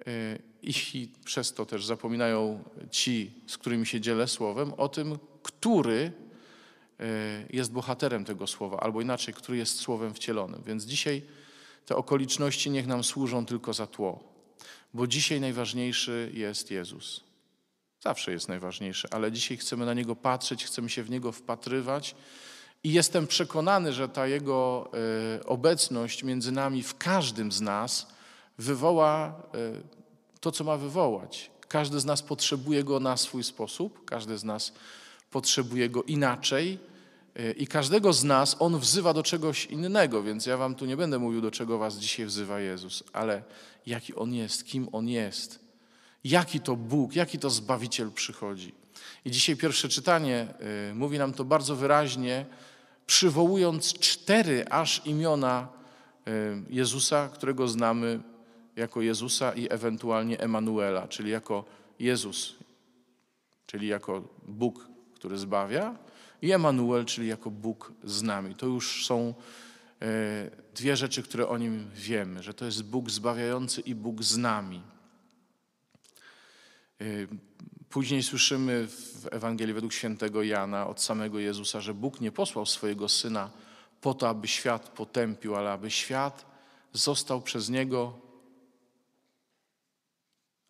e, 0.07 0.39
i 0.63 1.09
przez 1.25 1.53
to 1.53 1.67
też 1.67 1.85
zapominają 1.85 2.65
ci, 2.91 3.31
z 3.47 3.59
którymi 3.59 3.87
się 3.87 4.01
dzielę 4.01 4.29
Słowem, 4.29 4.73
o 4.73 4.89
tym, 4.89 5.19
który 5.43 6.13
e, 7.01 7.05
jest 7.51 7.73
bohaterem 7.73 8.25
tego 8.25 8.47
Słowa, 8.47 8.81
albo 8.81 9.01
inaczej, 9.01 9.35
który 9.35 9.59
jest 9.59 9.81
Słowem 9.81 10.15
wcielonym. 10.15 10.63
Więc 10.67 10.85
dzisiaj 10.85 11.23
te 11.87 11.97
okoliczności 11.97 12.71
niech 12.71 12.87
nam 12.87 13.05
służą 13.05 13.47
tylko 13.47 13.73
za 13.73 13.87
tło, 13.87 14.35
bo 14.95 15.07
dzisiaj 15.07 15.41
najważniejszy 15.41 16.31
jest 16.35 16.71
Jezus. 16.71 17.25
Zawsze 18.01 18.33
jest 18.33 18.49
najważniejszy, 18.49 19.09
ale 19.11 19.33
dzisiaj 19.33 19.57
chcemy 19.57 19.87
na 19.87 19.95
Niego 19.95 20.17
patrzeć, 20.17 20.65
chcemy 20.65 20.91
się 20.91 21.03
w 21.03 21.11
Niego 21.11 21.33
wpatrywać 21.33 22.15
i 22.85 22.93
jestem 22.93 23.27
przekonany, 23.27 23.93
że 23.93 24.09
ta 24.09 24.27
Jego 24.27 24.91
e, 25.39 25.47
obecność 25.47 26.25
między 26.25 26.53
nami 26.53 26.83
w 26.83 26.99
każdym 26.99 27.53
z 27.53 27.61
nas 27.61 28.14
wywoła 28.59 29.43
e, 29.55 30.41
to, 30.41 30.53
co 30.53 30.65
ma 30.65 30.77
wywołać. 30.77 31.51
Każdy 31.69 32.01
z 32.01 32.05
nas 32.05 32.23
potrzebuje 32.23 32.85
Go 32.85 33.01
na 33.01 33.17
swój 33.17 33.45
sposób, 33.45 34.05
każdy 34.05 34.39
z 34.39 34.45
nas 34.45 34.73
potrzebuje 35.31 35.91
Go 35.91 36.03
inaczej 36.03 36.79
e, 37.35 37.53
i 37.53 37.67
każdego 37.67 38.13
z 38.13 38.25
nas 38.25 38.57
On 38.59 38.79
wzywa 38.79 39.15
do 39.15 39.23
czegoś 39.23 39.67
innego, 39.67 40.23
więc 40.23 40.47
ja 40.47 40.57
Wam 40.57 40.75
tu 40.75 40.87
nie 40.87 40.97
będę 40.97 41.19
mówił, 41.19 41.41
do 41.41 41.51
czego 41.51 41.79
Was 41.79 41.97
dzisiaj 41.97 42.27
wzywa 42.27 42.61
Jezus, 42.61 43.05
ale 43.13 43.43
jaki 43.87 44.15
On 44.15 44.35
jest, 44.35 44.65
kim 44.65 44.89
On 44.93 45.09
jest, 45.09 45.59
jaki 46.25 46.61
to 46.61 46.77
Bóg, 46.77 47.17
jaki 47.17 47.39
to 47.39 47.51
Zbawiciel 47.51 48.13
przychodzi. 48.13 48.75
I 49.25 49.31
dzisiaj 49.31 49.57
pierwsze 49.57 49.89
czytanie 49.89 50.55
y, 50.91 50.95
mówi 50.95 51.19
nam 51.19 51.33
to 51.33 51.45
bardzo 51.45 51.77
wyraźnie, 51.77 52.47
przywołując 53.07 53.93
cztery 53.93 54.65
aż 54.71 55.03
imiona 55.05 55.69
Jezusa, 56.71 57.29
którego 57.29 57.69
znamy 57.69 58.21
jako 58.77 59.03
Jezusa 59.03 59.53
i 59.53 59.67
ewentualnie 59.71 60.41
Emanuela, 60.41 61.09
czyli 61.09 61.31
jako 61.31 61.65
Jezus, 61.99 62.55
czyli 63.67 63.87
jako 63.87 64.29
Bóg, 64.49 64.89
który 65.15 65.39
zbawia, 65.39 65.97
i 66.43 66.53
Emanuel, 66.53 67.05
czyli 67.05 67.29
jako 67.29 67.51
Bóg 67.51 67.93
z 68.05 68.23
nami. 68.23 68.55
To 68.55 68.67
już 68.67 69.07
są 69.07 69.35
e, 70.03 70.51
dwie 70.75 70.97
rzeczy, 70.97 71.23
które 71.23 71.49
o 71.49 71.59
nim 71.59 71.91
wiemy, 71.95 72.43
że 72.43 72.55
to 72.55 72.65
jest 72.65 72.85
Bóg 72.85 73.11
zbawiający 73.11 73.81
i 73.81 73.95
Bóg 73.95 74.23
z 74.23 74.37
nami. 74.37 74.83
E, 77.01 77.05
później 77.89 78.23
słyszymy 78.23 78.87
w 78.89 79.29
Ewangelii 79.31 79.75
według 79.75 79.93
świętego 79.93 80.43
Jana 80.43 80.87
od 80.87 81.01
samego 81.01 81.39
Jezusa, 81.39 81.81
że 81.81 81.95
Bóg 81.95 82.21
nie 82.21 82.33
posłał 82.33 82.67
swojego 82.67 83.09
Syna 83.09 83.51
po 84.01 84.15
to, 84.15 84.29
aby 84.29 84.49
świat 84.49 84.89
potępił, 84.89 85.57
ale 85.57 85.73
aby 85.73 85.91
świat 85.91 86.47
został 86.93 87.43
przez 87.43 87.69
Niego, 87.69 88.24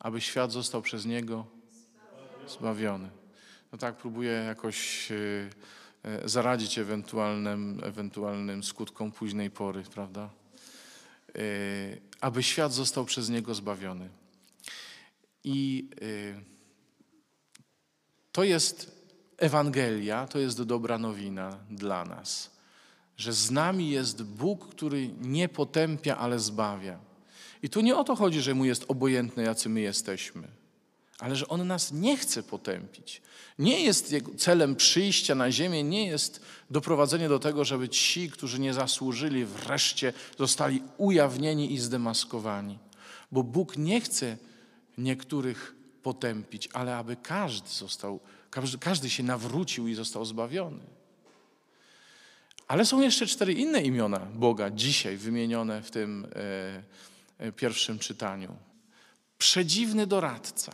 aby 0.05 0.21
świat 0.21 0.53
został 0.53 0.83
przez 0.83 1.07
Niego 1.07 1.47
zbawiony 2.49 3.11
no 3.75 3.79
tak, 3.79 3.97
próbuję 3.97 4.33
jakoś 4.33 5.11
e, 5.13 5.17
e, 6.03 6.29
zaradzić 6.29 6.79
ewentualnym, 6.79 7.81
ewentualnym 7.85 8.65
skutkom 8.65 9.13
późnej 9.13 9.51
pory, 9.51 9.83
prawda? 9.83 10.31
E, 11.29 11.41
aby 12.21 12.43
świat 12.43 12.73
został 12.73 13.05
przez 13.05 13.29
Niego 13.29 13.55
zbawiony. 13.55 14.09
I 15.45 15.89
to 18.33 18.45
jest 18.45 19.05
Ewangelia, 19.37 20.27
to 20.27 20.39
jest 20.39 20.63
dobra 20.63 20.99
nowina 20.99 21.59
dla 21.71 22.05
nas, 22.05 22.51
że 23.17 23.33
z 23.33 23.51
nami 23.51 23.91
jest 23.91 24.23
Bóg, 24.23 24.69
który 24.69 25.09
nie 25.09 25.49
potępia, 25.49 26.17
ale 26.17 26.39
zbawia. 26.39 26.99
I 27.64 27.68
tu 27.68 27.80
nie 27.80 27.97
o 27.97 28.04
to 28.04 28.16
chodzi, 28.16 28.40
że 28.40 28.54
Mu 28.54 28.64
jest 28.64 28.85
obojętne, 28.88 29.42
jacy 29.42 29.68
my 29.68 29.80
jesteśmy 29.80 30.49
ale 31.18 31.37
że 31.37 31.49
On 31.49 31.66
nas 31.66 31.92
nie 31.92 32.16
chce 32.16 32.42
potępić. 32.42 33.23
Nie 33.59 33.80
jest 33.80 34.12
jego 34.12 34.35
celem 34.35 34.76
przyjścia 34.76 35.35
na 35.35 35.52
ziemię, 35.52 35.85
nie 35.85 36.06
jest 36.06 36.44
doprowadzenie 36.71 37.28
do 37.28 37.38
tego, 37.38 37.64
żeby 37.64 37.88
ci, 37.88 38.30
którzy 38.30 38.61
nie 38.61 38.75
zasłużyli, 38.75 39.44
wreszcie 39.44 40.12
zostali 40.38 40.83
ujawnieni 40.99 41.73
i 41.73 41.78
zdemaskowani. 41.78 42.78
Bo 43.33 43.42
Bóg 43.42 43.76
nie 43.76 44.00
chce 44.00 44.37
niektórych 44.99 45.75
potępić, 46.02 46.68
ale 46.73 46.97
aby 46.97 47.16
każdy 47.16 47.68
został, 47.68 48.21
każdy, 48.50 48.78
każdy 48.78 49.11
się 49.11 49.23
nawrócił 49.23 49.88
i 49.88 49.94
został 49.94 50.25
zbawiony. 50.25 50.83
Ale 52.68 52.87
są 52.87 53.00
jeszcze 53.00 53.26
cztery 53.26 53.52
inne 53.52 53.83
imiona 53.83 54.18
Boga 54.35 54.71
dzisiaj 54.71 55.16
wymienione 55.16 55.83
w 55.83 55.90
tym 55.90 56.26
e 56.35 57.13
pierwszym 57.53 57.99
czytaniu. 57.99 58.57
Przedziwny 59.39 60.07
doradca. 60.07 60.73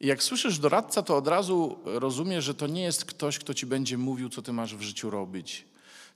Jak 0.00 0.22
słyszysz 0.22 0.58
doradca, 0.58 1.02
to 1.02 1.16
od 1.16 1.28
razu 1.28 1.78
rozumiesz, 1.84 2.44
że 2.44 2.54
to 2.54 2.66
nie 2.66 2.82
jest 2.82 3.04
ktoś, 3.04 3.38
kto 3.38 3.54
ci 3.54 3.66
będzie 3.66 3.98
mówił, 3.98 4.28
co 4.28 4.42
ty 4.42 4.52
masz 4.52 4.76
w 4.76 4.82
życiu 4.82 5.10
robić. 5.10 5.64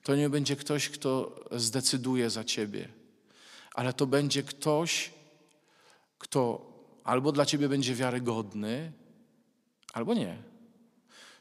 To 0.03 0.17
nie 0.17 0.31
będzie 0.31 0.57
ktoś, 0.57 0.89
kto 0.89 1.41
zdecyduje 1.53 2.31
za 2.31 2.45
ciebie, 2.45 2.89
ale 3.75 3.93
to 3.93 4.07
będzie 4.07 4.43
ktoś, 4.43 5.11
kto 6.19 6.71
albo 7.05 7.33
dla 7.33 7.47
ciebie 7.47 7.69
będzie 7.69 7.95
wiarygodny, 7.95 8.93
albo 9.93 10.15
nie. 10.15 10.37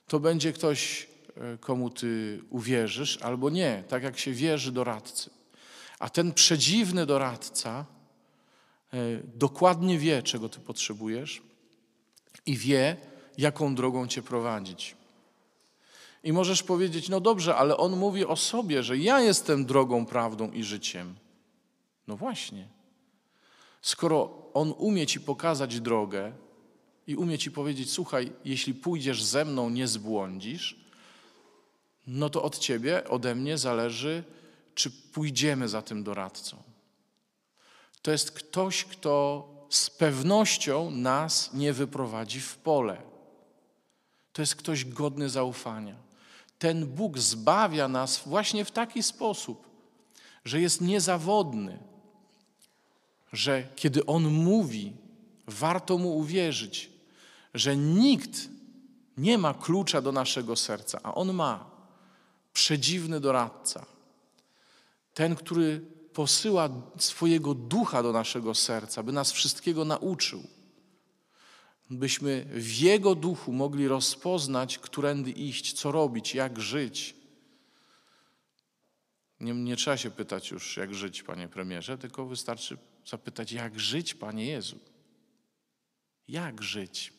To 0.08 0.20
będzie 0.20 0.54
ktoś, 0.54 1.08
e, 1.36 1.58
komu 1.58 1.90
ty 1.90 2.42
uwierzysz, 2.50 3.18
albo 3.18 3.50
nie, 3.50 3.84
tak 3.88 4.04
jak 4.04 4.20
się 4.20 4.32
wierzy 4.32 4.72
doradcy. 4.72 5.39
A 6.00 6.10
ten 6.10 6.34
przedziwny 6.34 7.06
doradca 7.06 7.86
e, 8.94 8.98
dokładnie 9.36 10.00
wie, 10.00 10.24
czego 10.24 10.50
ty 10.50 10.60
potrzebujesz 10.60 11.42
i 12.46 12.58
wie, 12.58 12.98
jaką 13.38 13.76
drogą 13.76 14.08
cię 14.08 14.22
prowadzić. 14.22 14.96
I 16.24 16.34
możesz 16.34 16.64
powiedzieć, 16.64 17.10
no 17.10 17.20
dobrze, 17.20 17.56
ale 17.56 17.78
on 17.78 17.98
mówi 17.98 18.26
o 18.26 18.36
sobie, 18.36 18.84
że 18.84 18.98
ja 18.98 19.22
jestem 19.22 19.66
drogą, 19.66 20.06
prawdą 20.06 20.52
i 20.52 20.64
życiem. 20.64 21.16
No 22.08 22.18
właśnie. 22.18 22.68
Skoro 23.82 24.50
on 24.54 24.74
umie 24.78 25.08
ci 25.08 25.20
pokazać 25.20 25.80
drogę 25.80 26.32
i 27.08 27.16
umie 27.16 27.38
ci 27.38 27.52
powiedzieć, 27.52 27.92
słuchaj, 27.92 28.32
jeśli 28.46 28.74
pójdziesz 28.74 29.24
ze 29.24 29.46
mną, 29.46 29.70
nie 29.70 29.88
zbłądzisz, 29.88 30.76
no 32.08 32.30
to 32.30 32.44
od 32.44 32.60
ciebie, 32.60 33.10
ode 33.10 33.36
mnie 33.36 33.58
zależy, 33.58 34.24
czy 34.80 34.92
pójdziemy 34.92 35.70
za 35.70 35.82
tym 35.82 36.04
doradcą. 36.04 36.58
To 38.02 38.12
jest 38.12 38.32
ktoś, 38.32 38.86
kto 38.86 39.48
z 39.70 39.90
pewnością 39.90 40.92
nas 40.92 41.54
nie 41.54 41.74
wyprowadzi 41.74 42.42
w 42.42 42.58
pole. 42.58 43.02
To 44.34 44.42
jest 44.42 44.56
ktoś 44.56 44.86
godny 44.86 45.30
zaufania. 45.30 45.96
Ten 46.60 46.88
Bóg 46.88 47.18
zbawia 47.18 47.88
nas 47.88 48.22
właśnie 48.26 48.66
w 48.66 48.72
taki 48.72 49.04
sposób, 49.04 49.68
że 50.46 50.62
jest 50.62 50.82
niezawodny, 50.82 51.80
że 53.34 53.68
kiedy 53.76 54.06
On 54.06 54.24
mówi, 54.24 54.94
warto 55.48 55.98
Mu 55.98 56.18
uwierzyć, 56.18 56.90
że 57.54 57.78
nikt 57.78 58.50
nie 59.18 59.38
ma 59.38 59.54
klucza 59.54 60.02
do 60.02 60.12
naszego 60.12 60.56
serca, 60.56 61.00
a 61.04 61.16
On 61.16 61.34
ma. 61.34 61.70
Przedziwny 62.54 63.20
doradca. 63.20 63.99
Ten, 65.20 65.36
który 65.36 65.82
posyła 66.14 66.70
swojego 66.98 67.54
ducha 67.54 68.04
do 68.04 68.12
naszego 68.12 68.56
serca, 68.56 69.04
by 69.04 69.12
nas 69.12 69.32
wszystkiego 69.32 69.86
nauczył. 69.86 70.44
Byśmy 71.90 72.46
w 72.54 72.78
Jego 72.78 73.16
duchu 73.16 73.54
mogli 73.54 73.88
rozpoznać, 73.88 74.78
którędy 74.78 75.32
iść, 75.32 75.74
co 75.74 75.92
robić, 75.92 76.36
jak 76.36 76.60
żyć. 76.60 77.16
Nie, 79.40 79.54
nie 79.54 79.76
trzeba 79.76 79.98
się 79.98 80.12
pytać 80.12 80.52
już, 80.52 80.78
jak 80.78 80.94
żyć, 80.94 81.24
panie 81.24 81.48
premierze, 81.48 81.98
tylko 81.98 82.26
wystarczy 82.26 82.78
zapytać, 83.06 83.52
jak 83.52 83.80
żyć, 83.80 84.14
panie 84.14 84.46
Jezu. 84.46 84.80
Jak 86.28 86.64
żyć? 86.64 87.14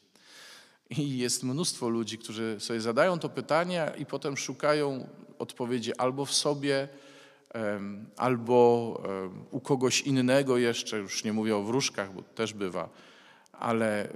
I 0.90 1.18
jest 1.18 1.42
mnóstwo 1.42 1.88
ludzi, 1.88 2.18
którzy 2.18 2.56
sobie 2.60 2.80
zadają 2.80 3.18
to 3.18 3.28
pytanie 3.28 3.92
i 3.98 4.06
potem 4.06 4.36
szukają 4.36 5.08
odpowiedzi 5.38 5.96
albo 5.96 6.24
w 6.24 6.34
sobie, 6.34 6.88
albo 8.16 9.02
u 9.50 9.60
kogoś 9.60 10.00
innego 10.00 10.58
jeszcze, 10.58 10.98
już 10.98 11.24
nie 11.24 11.32
mówię 11.32 11.56
o 11.56 11.62
wróżkach, 11.62 12.14
bo 12.14 12.22
też 12.22 12.52
bywa, 12.52 12.88
ale 13.52 14.08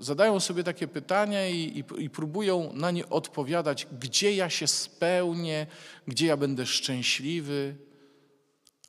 zadają 0.00 0.40
sobie 0.40 0.64
takie 0.64 0.88
pytania 0.88 1.48
i, 1.48 1.84
i, 1.98 2.04
i, 2.04 2.10
próbują 2.10 2.72
na 2.72 2.90
nie 2.90 3.08
odpowiadać, 3.08 3.86
gdzie 4.00 4.34
ja 4.34 4.50
się 4.50 4.66
spełnię, 4.66 5.66
gdzie 6.08 6.26
ja 6.26 6.36
będę 6.36 6.66
szczęśliwy. 6.66 7.74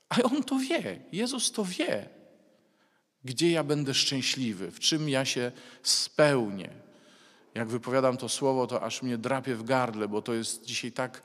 A 0.10 0.22
on 0.22 0.44
to 0.44 0.60
wie, 0.60 1.00
Jezus 1.12 1.52
to 1.52 1.66
wie, 1.66 2.10
gdzie 3.24 3.52
ja 3.52 3.64
będę 3.64 3.94
szczęśliwy, 3.94 4.72
w 4.72 4.80
czym 4.80 5.10
ja 5.10 5.26
się 5.26 5.52
spełnię. 5.84 6.70
Jak 7.56 7.68
wypowiadam 7.68 8.18
to 8.18 8.30
słowo, 8.30 8.68
to 8.68 8.82
aż 8.82 9.02
mnie 9.02 9.18
drapie 9.18 9.56
w 9.56 9.64
gardle, 9.64 10.08
bo 10.08 10.22
to 10.22 10.34
jest 10.34 10.66
dzisiaj 10.66 10.92
tak 10.92 11.22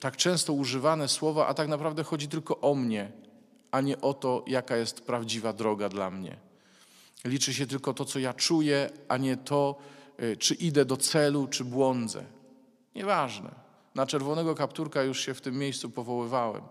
tak 0.00 0.16
często 0.16 0.52
używane 0.52 1.08
słowa, 1.08 1.46
a 1.46 1.54
tak 1.54 1.68
naprawdę 1.68 2.04
chodzi 2.04 2.28
tylko 2.28 2.60
o 2.60 2.74
mnie, 2.74 3.12
a 3.70 3.80
nie 3.80 4.00
o 4.00 4.14
to, 4.14 4.44
jaka 4.46 4.76
jest 4.76 5.00
prawdziwa 5.00 5.52
droga 5.52 5.88
dla 5.88 6.10
mnie. 6.10 6.36
Liczy 7.24 7.54
się 7.54 7.66
tylko 7.66 7.94
to, 7.94 8.04
co 8.04 8.18
ja 8.18 8.34
czuję, 8.34 8.90
a 9.08 9.16
nie 9.16 9.36
to, 9.36 9.76
e, 10.16 10.36
czy 10.36 10.54
idę 10.54 10.84
do 10.84 10.96
celu, 10.96 11.46
czy 11.46 11.64
błądzę. 11.64 12.24
Nieważne. 12.94 13.50
Na 13.94 14.06
czerwonego 14.06 14.54
kapturka 14.54 15.02
już 15.02 15.20
się 15.20 15.34
w 15.34 15.40
tym 15.40 15.58
miejscu 15.58 15.90
powoływałem. 15.90 16.62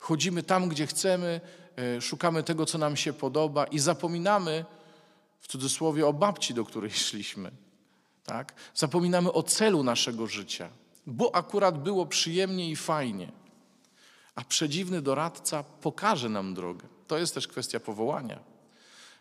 Chodzimy 0.00 0.42
tam, 0.42 0.68
gdzie 0.68 0.86
chcemy, 0.86 1.40
e, 1.76 2.00
szukamy 2.00 2.42
tego, 2.42 2.66
co 2.66 2.78
nam 2.78 2.96
się 2.96 3.12
podoba 3.12 3.64
i 3.64 3.78
zapominamy, 3.78 4.64
w 5.40 5.48
cudzysłowie, 5.48 6.06
o 6.06 6.12
babci, 6.12 6.54
do 6.54 6.64
której 6.64 6.90
szliśmy. 7.08 7.50
Tak? 8.24 8.54
Zapominamy 8.74 9.32
o 9.32 9.42
celu 9.42 9.82
naszego 9.82 10.26
życia 10.26 10.70
bo 11.08 11.34
akurat 11.34 11.82
było 11.82 12.06
przyjemnie 12.06 12.70
i 12.70 12.76
fajnie. 12.76 13.32
A 14.34 14.44
przedziwny 14.44 15.02
doradca 15.02 15.62
pokaże 15.62 16.28
nam 16.28 16.54
drogę. 16.54 16.88
To 17.06 17.18
jest 17.18 17.34
też 17.34 17.48
kwestia 17.48 17.80
powołania. 17.80 18.38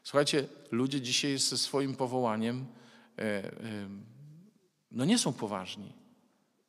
Słuchajcie, 0.04 0.48
ludzie 0.72 1.02
dzisiaj 1.02 1.38
ze 1.38 1.58
swoim 1.58 1.96
powołaniem 1.96 2.66
e, 3.18 3.22
e, 3.22 3.52
no 4.92 5.06
nie 5.06 5.18
są 5.18 5.34
poważni. 5.34 5.94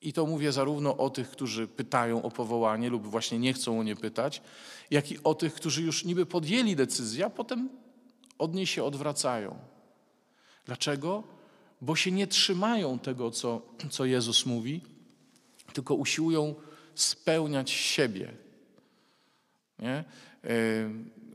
I 0.01 0.13
to 0.13 0.27
mówię 0.27 0.53
zarówno 0.53 0.97
o 0.97 1.11
tych, 1.11 1.31
którzy 1.31 1.67
pytają 1.67 2.23
o 2.23 2.31
powołanie 2.31 2.91
lub 2.91 3.07
właśnie 3.07 3.39
nie 3.39 3.53
chcą 3.53 3.81
o 3.81 3.83
nie 3.83 3.97
pytać, 3.97 4.43
jak 4.91 5.13
i 5.13 5.23
o 5.25 5.35
tych, 5.35 5.55
którzy 5.55 5.83
już 5.83 6.05
niby 6.05 6.27
podjęli 6.27 6.77
decyzję, 6.77 7.27
a 7.27 7.31
potem 7.31 7.69
od 8.39 8.55
niej 8.55 8.67
się 8.67 8.85
odwracają. 8.85 9.59
Dlaczego? 10.65 11.23
Bo 11.81 11.97
się 11.97 12.13
nie 12.13 12.27
trzymają 12.27 12.99
tego, 12.99 13.31
co, 13.31 13.63
co 13.91 14.05
Jezus 14.05 14.47
mówi, 14.47 14.98
tylko 15.79 15.95
usiłują 15.95 16.55
spełniać 16.95 17.71
siebie. 17.71 18.33
Nie? 19.79 19.95
E, 19.95 20.05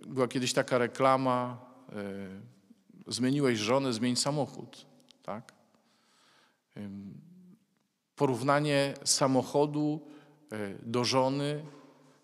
była 0.08 0.28
kiedyś 0.28 0.54
taka 0.54 0.78
reklama, 0.78 1.66
e, 1.90 3.14
zmieniłeś 3.14 3.60
żonę, 3.60 3.94
zmień 3.94 4.16
samochód. 4.16 4.86
Tak? 5.24 5.54
Porównanie 8.16 8.94
samochodu 9.04 10.02
e, 10.52 10.74
do 10.84 11.04
żony, 11.04 11.66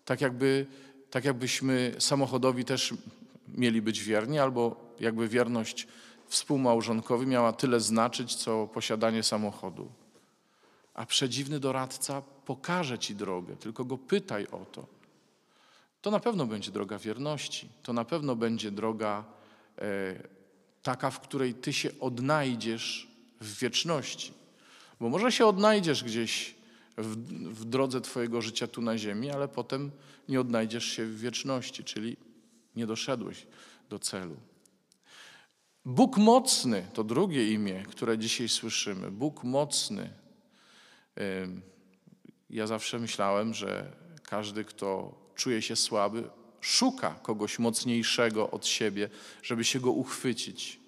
tak, 0.04 0.20
jakby, 0.20 0.66
tak 1.10 1.24
jakbyśmy 1.24 1.94
samochodowi 1.98 2.64
też 2.64 2.94
mieli 3.48 3.82
być 3.82 4.00
wierni, 4.02 4.38
albo 4.38 4.94
jakby 5.00 5.28
wierność 5.28 5.88
współmałżonkowi 6.26 7.26
miała 7.26 7.52
tyle 7.52 7.80
znaczyć, 7.80 8.34
co 8.34 8.66
posiadanie 8.66 9.22
samochodu. 9.22 9.99
A 11.00 11.06
przedziwny 11.06 11.60
doradca 11.60 12.22
pokaże 12.22 12.98
ci 12.98 13.14
drogę, 13.14 13.56
tylko 13.56 13.84
go 13.84 13.98
pytaj 13.98 14.46
o 14.46 14.64
to. 14.72 14.86
To 16.02 16.10
na 16.10 16.20
pewno 16.20 16.46
będzie 16.46 16.70
droga 16.70 16.98
wierności, 16.98 17.68
to 17.82 17.92
na 17.92 18.04
pewno 18.04 18.36
będzie 18.36 18.70
droga 18.70 19.24
e, 19.78 20.22
taka, 20.82 21.10
w 21.10 21.20
której 21.20 21.54
ty 21.54 21.72
się 21.72 21.90
odnajdziesz 22.00 23.08
w 23.40 23.58
wieczności. 23.58 24.32
Bo 25.00 25.08
może 25.08 25.32
się 25.32 25.46
odnajdziesz 25.46 26.04
gdzieś 26.04 26.54
w, 26.98 27.16
w 27.60 27.64
drodze 27.64 28.00
twojego 28.00 28.42
życia 28.42 28.66
tu 28.66 28.82
na 28.82 28.98
ziemi, 28.98 29.30
ale 29.30 29.48
potem 29.48 29.90
nie 30.28 30.40
odnajdziesz 30.40 30.84
się 30.84 31.06
w 31.06 31.20
wieczności, 31.20 31.84
czyli 31.84 32.16
nie 32.76 32.86
doszedłeś 32.86 33.46
do 33.90 33.98
celu. 33.98 34.36
Bóg 35.84 36.16
mocny 36.16 36.86
to 36.94 37.04
drugie 37.04 37.52
imię, 37.52 37.84
które 37.88 38.18
dzisiaj 38.18 38.48
słyszymy. 38.48 39.10
Bóg 39.10 39.44
mocny. 39.44 40.20
Ja 42.50 42.66
zawsze 42.66 42.98
myślałem, 42.98 43.54
że 43.54 43.92
każdy, 44.22 44.64
kto 44.64 45.14
czuje 45.34 45.62
się 45.62 45.76
słaby, 45.76 46.30
szuka 46.60 47.10
kogoś 47.22 47.58
mocniejszego 47.58 48.50
od 48.50 48.66
siebie, 48.66 49.08
żeby 49.42 49.64
się 49.64 49.80
go 49.80 49.90
uchwycić. 49.90 50.80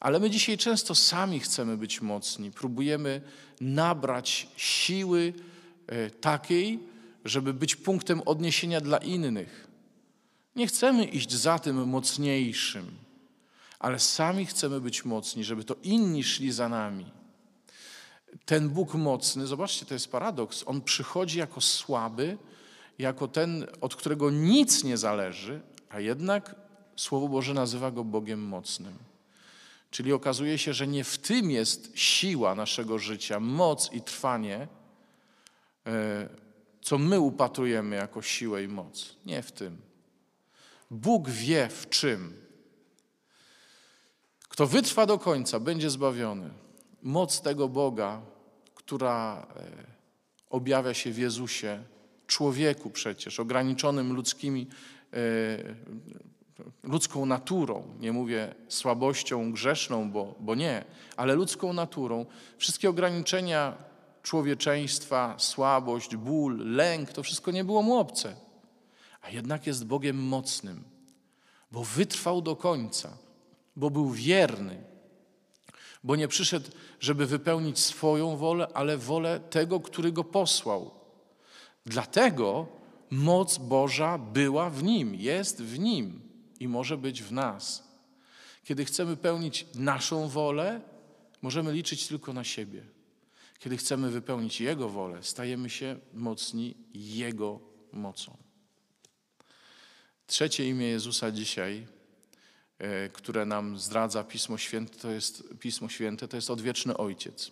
Ale 0.00 0.20
my 0.20 0.30
dzisiaj 0.30 0.58
często 0.58 0.94
sami 0.94 1.40
chcemy 1.40 1.76
być 1.76 2.00
mocni. 2.00 2.50
Próbujemy 2.50 3.20
nabrać 3.60 4.48
siły 4.56 5.32
e, 5.86 6.10
takiej, 6.10 6.78
żeby 7.24 7.54
być 7.54 7.76
punktem 7.76 8.20
odniesienia 8.20 8.80
dla 8.80 8.98
innych. 8.98 9.68
Nie 10.56 10.66
chcemy 10.66 11.04
iść 11.04 11.32
za 11.32 11.58
tym 11.58 11.88
mocniejszym, 11.88 12.90
ale 13.78 13.98
sami 13.98 14.46
chcemy 14.46 14.80
być 14.80 15.04
mocni, 15.04 15.44
żeby 15.44 15.64
to 15.64 15.76
inni 15.82 16.24
szli 16.24 16.52
za 16.52 16.68
nami. 16.68 17.17
Ten 18.44 18.68
Bóg 18.68 18.94
mocny, 18.94 19.46
zobaczcie, 19.46 19.86
to 19.86 19.94
jest 19.94 20.12
paradoks, 20.12 20.64
on 20.66 20.82
przychodzi 20.82 21.38
jako 21.38 21.60
słaby, 21.60 22.38
jako 22.98 23.28
ten, 23.28 23.66
od 23.80 23.96
którego 23.96 24.30
nic 24.30 24.84
nie 24.84 24.96
zależy, 24.96 25.60
a 25.88 26.00
jednak 26.00 26.54
Słowo 26.98 27.28
Boże 27.28 27.54
nazywa 27.54 27.90
go 27.90 28.04
Bogiem 28.04 28.40
mocnym. 28.40 28.94
Czyli 29.90 30.12
okazuje 30.12 30.58
się, 30.58 30.74
że 30.74 30.86
nie 30.86 31.04
w 31.04 31.18
tym 31.18 31.50
jest 31.50 31.92
siła 31.94 32.54
naszego 32.54 32.98
życia, 32.98 33.40
moc 33.40 33.92
i 33.92 34.02
trwanie, 34.02 34.68
e, 35.86 36.28
co 36.82 36.98
my 36.98 37.20
upatrujemy 37.20 37.96
jako 37.96 38.22
siłę 38.22 38.64
i 38.64 38.68
moc. 38.68 39.16
Nie 39.26 39.42
w 39.42 39.52
tym. 39.52 39.76
Bóg 40.90 41.28
wie 41.28 41.68
w 41.68 41.88
czym. 41.88 42.32
Kto 44.48 44.66
wytrwa 44.66 45.06
do 45.06 45.18
końca, 45.18 45.60
będzie 45.60 45.90
zbawiony. 45.90 46.50
Moc 47.02 47.40
tego 47.40 47.68
Boga, 47.68 48.20
która 48.74 49.46
e, 49.56 49.64
objawia 50.50 50.94
się 50.94 51.10
w 51.10 51.18
Jezusie, 51.18 51.82
człowieku 52.26 52.90
przecież, 52.90 53.40
ograniczonym 53.40 54.12
ludzkimi, 54.12 54.66
e, 55.12 55.18
ludzką 56.82 57.26
naturą, 57.26 57.82
nie 58.00 58.12
mówię 58.12 58.54
słabością 58.68 59.52
grzeszną, 59.52 60.10
bo, 60.10 60.34
bo 60.40 60.54
nie, 60.54 60.84
ale 61.16 61.34
ludzką 61.34 61.72
naturą. 61.72 62.26
Wszystkie 62.58 62.90
ograniczenia 62.90 63.76
człowieczeństwa, 64.22 65.34
słabość, 65.38 66.16
ból, 66.16 66.74
lęk, 66.74 67.12
to 67.12 67.22
wszystko 67.22 67.50
nie 67.50 67.64
było 67.64 67.82
mu 67.82 67.96
obce. 67.96 68.36
A 69.22 69.30
jednak 69.30 69.66
jest 69.66 69.86
Bogiem 69.86 70.16
mocnym, 70.16 70.84
bo 71.72 71.84
wytrwał 71.84 72.42
do 72.42 72.56
końca, 72.56 73.18
bo 73.76 73.90
był 73.90 74.10
wierny, 74.10 74.87
bo 76.04 76.16
nie 76.16 76.28
przyszedł, 76.28 76.70
żeby 77.00 77.26
wypełnić 77.26 77.78
swoją 77.78 78.36
wolę, 78.36 78.68
ale 78.74 78.98
wolę 78.98 79.40
tego, 79.40 79.80
który 79.80 80.12
go 80.12 80.24
posłał. 80.24 80.90
Dlatego 81.86 82.66
moc 83.10 83.58
Boża 83.58 84.18
była 84.18 84.70
w 84.70 84.82
nim, 84.82 85.14
jest 85.14 85.62
w 85.62 85.78
nim 85.78 86.20
i 86.60 86.68
może 86.68 86.96
być 86.96 87.22
w 87.22 87.32
nas. 87.32 87.88
Kiedy 88.64 88.84
chcemy 88.84 89.16
pełnić 89.16 89.66
naszą 89.74 90.28
wolę, 90.28 90.80
możemy 91.42 91.72
liczyć 91.72 92.06
tylko 92.06 92.32
na 92.32 92.44
siebie. 92.44 92.82
Kiedy 93.58 93.76
chcemy 93.76 94.10
wypełnić 94.10 94.60
Jego 94.60 94.88
wolę, 94.88 95.22
stajemy 95.22 95.70
się 95.70 95.98
mocni 96.12 96.74
Jego 96.94 97.60
mocą. 97.92 98.36
Trzecie 100.26 100.68
imię 100.68 100.86
Jezusa 100.86 101.30
dzisiaj, 101.30 101.86
które 103.12 103.46
nam 103.46 103.78
zdradza 103.78 104.24
Pismo 104.24 104.58
Święte, 104.58 104.98
to 104.98 105.10
jest, 105.10 105.44
Pismo 105.60 105.88
Święte, 105.88 106.28
to 106.28 106.36
jest 106.36 106.50
odwieczny 106.50 106.96
Ojciec. 106.96 107.50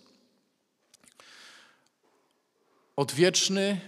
Odwieczny, 2.95 3.81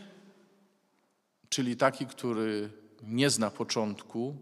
czyli 1.49 1.77
taki, 1.77 2.05
który 2.05 2.69
nie 3.03 3.29
zna 3.29 3.51
początku. 3.51 4.35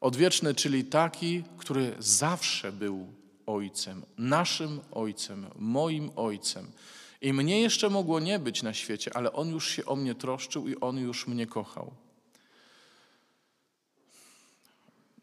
Odwieczny, 0.00 0.54
czyli 0.54 0.84
taki, 0.84 1.44
który 1.58 1.94
zawsze 1.98 2.72
był 2.72 3.12
Ojcem, 3.46 4.02
naszym 4.18 4.80
Ojcem, 4.92 5.46
moim 5.56 6.10
Ojcem. 6.16 6.72
I 7.20 7.32
mnie 7.32 7.60
jeszcze 7.60 7.90
mogło 7.90 8.20
nie 8.20 8.38
być 8.38 8.62
na 8.62 8.74
świecie, 8.74 9.10
ale 9.16 9.32
On 9.32 9.50
już 9.50 9.68
się 9.68 9.84
o 9.84 9.96
mnie 9.96 10.14
troszczył 10.14 10.68
i 10.68 10.76
On 10.80 10.98
już 10.98 11.26
mnie 11.26 11.46
kochał. 11.46 12.03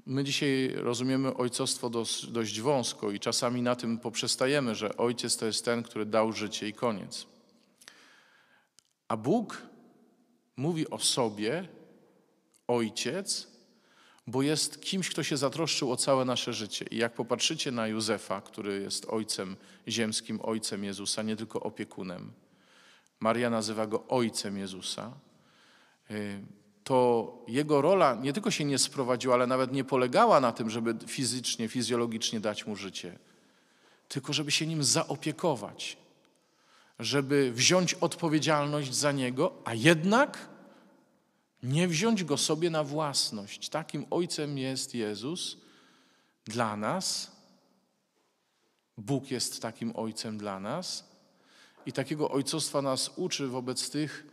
My 0.06 0.24
dzisiaj 0.24 0.74
rozumiemy 0.76 1.34
ojcostwo 1.34 1.90
dość, 2.30 2.62
wąsko 2.62 3.12
i 3.12 3.20
czasami 3.20 3.62
na 3.62 3.76
tym 3.76 3.98
poprzestajemy, 3.98 4.76
że 4.76 4.98
ojciec 4.98 5.38
to 5.38 5.46
jest 5.46 5.66
ten, 5.66 5.84
który 5.84 6.06
dał 6.06 6.34
życie 6.34 6.68
i 6.68 6.74
koniec. 6.74 7.28
A 9.08 9.18
Bóg 9.18 9.62
mówi 10.58 10.90
o 10.90 11.00
sobie, 11.00 11.68
ojciec, 12.68 13.48
bo 14.28 14.42
jest 14.42 14.82
kimś, 14.82 15.10
kto 15.10 15.24
się 15.24 15.38
zatroszczył 15.38 15.92
o 15.92 15.98
całe 15.98 16.26
nasze 16.26 16.54
życie. 16.54 16.86
I 16.92 16.98
jak 16.98 17.14
popatrzycie 17.14 17.72
na 17.72 17.88
Józefa, 17.88 18.42
który 18.42 18.82
jest 18.82 19.06
ojcem 19.06 19.56
ziemskim, 19.88 20.40
ojcem 20.44 20.84
Jezusa, 20.84 21.24
nie 21.24 21.36
tylko 21.36 21.60
opiekunem, 21.60 22.32
Maria 23.20 23.50
nazywa 23.50 23.88
go 23.88 24.08
ojcem 24.08 24.58
Jezusa. 24.58 25.12
To 26.92 27.44
jego 27.48 27.82
rola 27.82 28.16
nie 28.16 28.34
tylko 28.34 28.52
się 28.52 28.66
nie 28.66 28.78
sprowadziła, 28.78 29.34
ale 29.34 29.48
nawet 29.48 29.72
nie 29.72 29.84
polegała 29.84 30.40
na 30.40 30.52
tym, 30.52 30.70
żeby 30.70 30.96
fizycznie, 31.08 31.68
fizjologicznie 31.68 32.40
dać 32.40 32.68
mu 32.68 32.76
życie, 32.76 33.20
tylko 34.08 34.34
żeby 34.34 34.52
się 34.52 34.68
nim 34.68 34.84
zaopiekować, 34.84 35.98
żeby 37.00 37.52
wziąć 37.52 37.94
odpowiedzialność 37.94 38.96
za 38.96 39.12
niego, 39.12 39.54
a 39.66 39.74
jednak 39.74 40.50
nie 41.64 41.88
wziąć 41.88 42.24
go 42.24 42.38
sobie 42.38 42.70
na 42.70 42.84
własność. 42.84 43.70
Takim 43.70 44.06
ojcem 44.10 44.58
jest 44.58 44.96
Jezus 44.96 45.58
dla 46.46 46.78
nas. 46.78 47.32
Bóg 48.98 49.32
jest 49.32 49.62
takim 49.62 49.96
ojcem 49.96 50.38
dla 50.38 50.60
nas. 50.60 51.12
I 51.86 51.94
takiego 51.94 52.32
ojcostwa 52.32 52.82
nas 52.82 53.12
uczy 53.16 53.48
wobec 53.48 53.90
tych, 53.90 54.26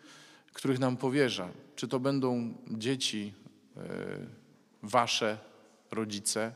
których 0.58 0.78
nam 0.78 0.96
powierza. 0.96 1.48
Czy 1.76 1.88
to 1.88 2.00
będą 2.00 2.54
dzieci, 2.70 3.32
e, 3.76 3.80
wasze 4.82 5.38
rodzice, 5.90 6.52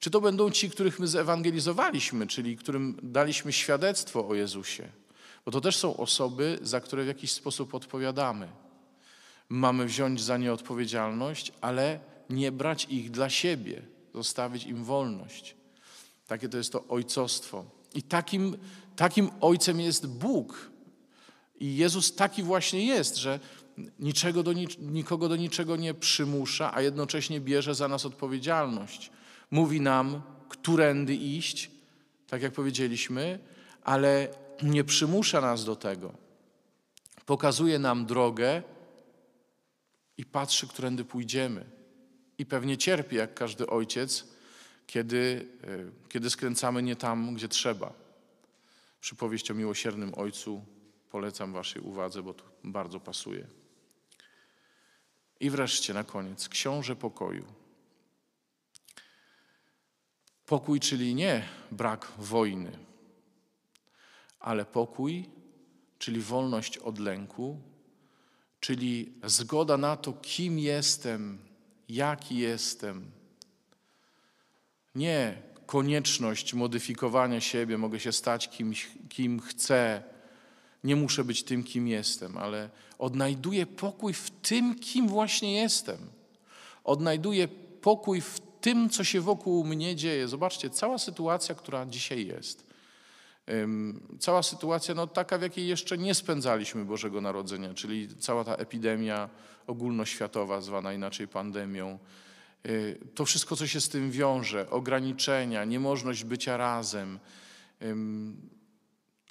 czy 0.00 0.10
to 0.10 0.20
będą 0.20 0.50
ci, 0.50 0.70
których 0.70 0.98
my 0.98 1.06
zewangelizowaliśmy, 1.06 2.26
czyli 2.26 2.56
którym 2.56 2.98
daliśmy 3.02 3.52
świadectwo 3.52 4.28
o 4.28 4.34
Jezusie. 4.34 4.88
Bo 5.44 5.52
to 5.52 5.60
też 5.60 5.76
są 5.76 5.96
osoby, 5.96 6.58
za 6.62 6.80
które 6.80 7.04
w 7.04 7.06
jakiś 7.06 7.32
sposób 7.32 7.74
odpowiadamy. 7.74 8.48
Mamy 9.48 9.86
wziąć 9.86 10.22
za 10.22 10.38
nie 10.38 10.52
odpowiedzialność, 10.52 11.52
ale 11.60 12.00
nie 12.30 12.52
brać 12.52 12.86
ich 12.90 13.10
dla 13.10 13.30
siebie, 13.30 13.82
zostawić 14.14 14.64
im 14.64 14.84
wolność. 14.84 15.56
Takie 16.26 16.48
to 16.48 16.56
jest 16.56 16.72
to 16.72 16.84
ojcostwo. 16.88 17.64
I 17.94 18.02
takim, 18.02 18.56
takim 18.96 19.30
ojcem 19.40 19.80
jest 19.80 20.06
Bóg. 20.06 20.71
I 21.62 21.76
Jezus 21.76 22.14
taki 22.14 22.42
właśnie 22.42 22.86
jest, 22.86 23.16
że 23.16 23.40
niczego 23.98 24.42
do, 24.42 24.52
nikogo 24.78 25.28
do 25.28 25.36
niczego 25.36 25.76
nie 25.76 25.94
przymusza, 25.94 26.74
a 26.74 26.80
jednocześnie 26.80 27.40
bierze 27.40 27.74
za 27.74 27.88
nas 27.88 28.06
odpowiedzialność. 28.06 29.10
mówi 29.50 29.80
nam, 29.80 30.22
którędy 30.48 31.14
iść, 31.14 31.70
tak 32.26 32.42
jak 32.42 32.52
powiedzieliśmy, 32.52 33.38
ale 33.82 34.28
nie 34.62 34.84
przymusza 34.84 35.40
nas 35.40 35.64
do 35.64 35.76
tego. 35.76 36.12
Pokazuje 37.26 37.78
nam 37.78 38.06
drogę 38.06 38.62
i 40.18 40.24
patrzy, 40.24 40.68
którędy 40.68 41.04
pójdziemy. 41.04 41.64
I 42.38 42.46
pewnie 42.46 42.76
cierpi, 42.76 43.16
jak 43.16 43.34
każdy 43.34 43.66
ojciec, 43.66 44.26
kiedy, 44.86 45.48
e, 45.64 46.08
kiedy 46.08 46.30
skręcamy 46.30 46.82
nie 46.82 46.96
tam, 46.96 47.34
gdzie 47.34 47.48
trzeba. 47.48 47.92
Przypowieść 49.00 49.50
o 49.50 49.54
miłosiernym 49.54 50.14
ojcu 50.14 50.64
polecam 51.12 51.52
Waszej 51.52 51.82
uwadze, 51.82 52.22
bo 52.22 52.34
to 52.34 52.44
bardzo 52.64 53.00
pasuje. 53.00 53.46
I 55.40 55.50
wreszcie 55.50 55.94
na 55.94 56.04
koniec, 56.04 56.48
książę 56.48 56.96
pokoju. 56.96 57.44
Pokój, 60.46 60.80
czyli 60.80 61.14
nie 61.14 61.48
brak 61.70 62.12
wojny, 62.18 62.78
ale 64.40 64.64
pokój, 64.64 65.30
czyli 65.98 66.20
wolność 66.20 66.78
od 66.78 66.98
lęku, 66.98 67.60
czyli 68.60 69.14
zgoda 69.24 69.76
na 69.76 69.96
to, 69.96 70.12
kim 70.12 70.58
jestem, 70.58 71.38
jaki 71.88 72.36
jestem. 72.36 73.10
Nie 74.94 75.42
konieczność 75.66 76.54
modyfikowania 76.54 77.40
siebie, 77.40 77.78
mogę 77.78 78.00
się 78.00 78.12
stać 78.12 78.48
kimś, 78.48 78.90
kim 79.08 79.40
chcę, 79.40 80.11
nie 80.84 80.96
muszę 80.96 81.24
być 81.24 81.42
tym, 81.42 81.64
kim 81.64 81.88
jestem, 81.88 82.38
ale 82.38 82.70
odnajduję 82.98 83.66
pokój 83.66 84.12
w 84.12 84.30
tym, 84.30 84.74
kim 84.74 85.08
właśnie 85.08 85.54
jestem. 85.54 85.98
Odnajduję 86.84 87.48
pokój 87.80 88.20
w 88.20 88.40
tym, 88.60 88.90
co 88.90 89.04
się 89.04 89.20
wokół 89.20 89.64
mnie 89.64 89.96
dzieje. 89.96 90.28
Zobaczcie, 90.28 90.70
cała 90.70 90.98
sytuacja, 90.98 91.54
która 91.54 91.86
dzisiaj 91.86 92.26
jest. 92.26 92.72
Cała 94.18 94.42
sytuacja, 94.42 94.94
no 94.94 95.06
taka, 95.06 95.38
w 95.38 95.42
jakiej 95.42 95.68
jeszcze 95.68 95.98
nie 95.98 96.14
spędzaliśmy 96.14 96.84
Bożego 96.84 97.20
Narodzenia, 97.20 97.74
czyli 97.74 98.08
cała 98.16 98.44
ta 98.44 98.54
epidemia 98.54 99.28
ogólnoświatowa, 99.66 100.60
zwana 100.60 100.92
inaczej 100.92 101.28
pandemią. 101.28 101.98
Y, 102.66 102.98
to 103.14 103.24
wszystko, 103.24 103.56
co 103.56 103.66
się 103.66 103.80
z 103.80 103.88
tym 103.88 104.10
wiąże, 104.10 104.70
ograniczenia, 104.70 105.64
niemożność 105.64 106.24
bycia 106.24 106.56
razem, 106.56 107.18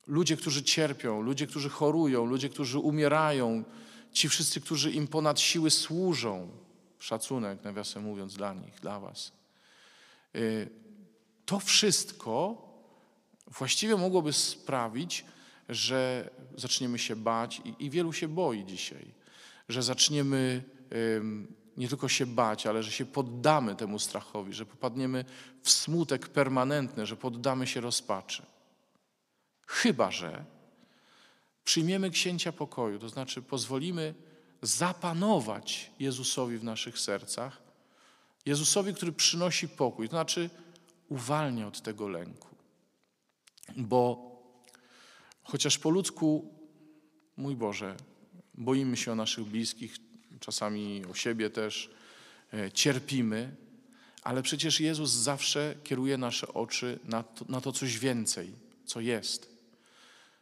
ludzie, 0.08 0.38
którzy 0.38 0.64
cierpią, 0.64 1.22
ludzie, 1.22 1.48
którzy 1.48 1.70
chorują, 1.70 2.26
ludzie, 2.26 2.50
którzy 2.50 2.80
umierają, 2.80 3.64
ci 4.12 4.30
wszyscy, 4.30 4.62
którzy 4.62 4.92
im 4.92 5.08
ponad 5.08 5.40
siły 5.40 5.72
służą. 5.72 6.50
Szacunek, 7.00 7.64
nawiasem 7.64 8.04
mówiąc, 8.04 8.36
dla 8.36 8.54
nich, 8.54 8.80
dla 8.82 9.00
Was. 9.00 9.32
Y, 10.36 10.70
to 11.46 11.60
wszystko 11.60 12.68
właściwie 13.48 13.96
mogłoby 13.96 14.34
sprawić, 14.34 15.26
że 15.70 16.30
zaczniemy 16.58 17.00
się 17.00 17.16
bać 17.16 17.62
i, 17.66 17.86
i 17.86 17.90
wielu 17.90 18.14
się 18.14 18.28
boi 18.28 18.66
dzisiaj, 18.66 19.14
że 19.70 19.84
zaczniemy 19.84 20.64
nie 21.78 21.88
tylko 21.88 22.08
się 22.08 22.26
bać, 22.26 22.68
ale 22.68 22.84
że 22.84 22.92
się 22.92 23.06
poddamy 23.06 23.76
temu 23.76 24.00
strachowi, 24.00 24.54
że 24.54 24.66
popadniemy 24.66 25.26
w 25.62 25.72
smutek 25.72 26.28
permanentny, 26.28 27.06
że 27.06 27.16
poddamy 27.16 27.68
się 27.68 27.82
rozpaczy. 27.82 28.46
Chyba, 29.82 30.12
że 30.12 30.46
przyjmiemy 31.64 32.10
księcia 32.10 32.52
pokoju, 32.52 33.00
to 33.00 33.10
znaczy 33.10 33.42
pozwolimy 33.42 34.14
zapanować 34.62 35.92
Jezusowi 36.00 36.58
w 36.58 36.64
naszych 36.64 37.00
sercach, 37.00 37.62
Jezusowi, 38.46 38.94
który 38.94 39.12
przynosi 39.12 39.70
pokój, 39.70 40.10
to 40.10 40.12
znaczy 40.12 40.50
uwalnia 41.10 41.68
od 41.68 41.82
tego 41.82 42.08
lęku. 42.08 42.48
Bo 43.78 44.32
chociaż 45.44 45.78
po 45.78 45.90
ludzku, 45.90 46.54
mój 47.38 47.56
Boże, 47.56 47.96
boimy 48.54 48.98
się 48.98 49.12
o 49.12 49.16
naszych 49.16 49.46
bliskich, 49.46 49.98
czasami 50.40 51.06
o 51.06 51.14
siebie 51.14 51.50
też, 51.50 51.90
e, 52.54 52.72
cierpimy, 52.72 53.56
ale 54.24 54.44
przecież 54.44 54.80
Jezus 54.80 55.12
zawsze 55.12 55.76
kieruje 55.84 56.18
nasze 56.18 56.54
oczy 56.54 57.00
na 57.04 57.24
to, 57.24 57.46
na 57.50 57.62
to 57.62 57.72
coś 57.72 58.00
więcej, 58.00 58.54
co 58.86 59.00
jest. 59.00 59.51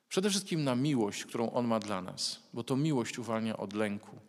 Przede 0.10 0.30
wszystkim 0.30 0.64
na 0.64 0.76
miłość, 0.76 1.26
którą 1.26 1.52
On 1.52 1.68
ma 1.68 1.80
dla 1.80 2.02
nas, 2.02 2.40
bo 2.54 2.64
to 2.64 2.76
miłość 2.76 3.20
uwalnia 3.20 3.58
od 3.58 3.74
lęku. 3.74 4.20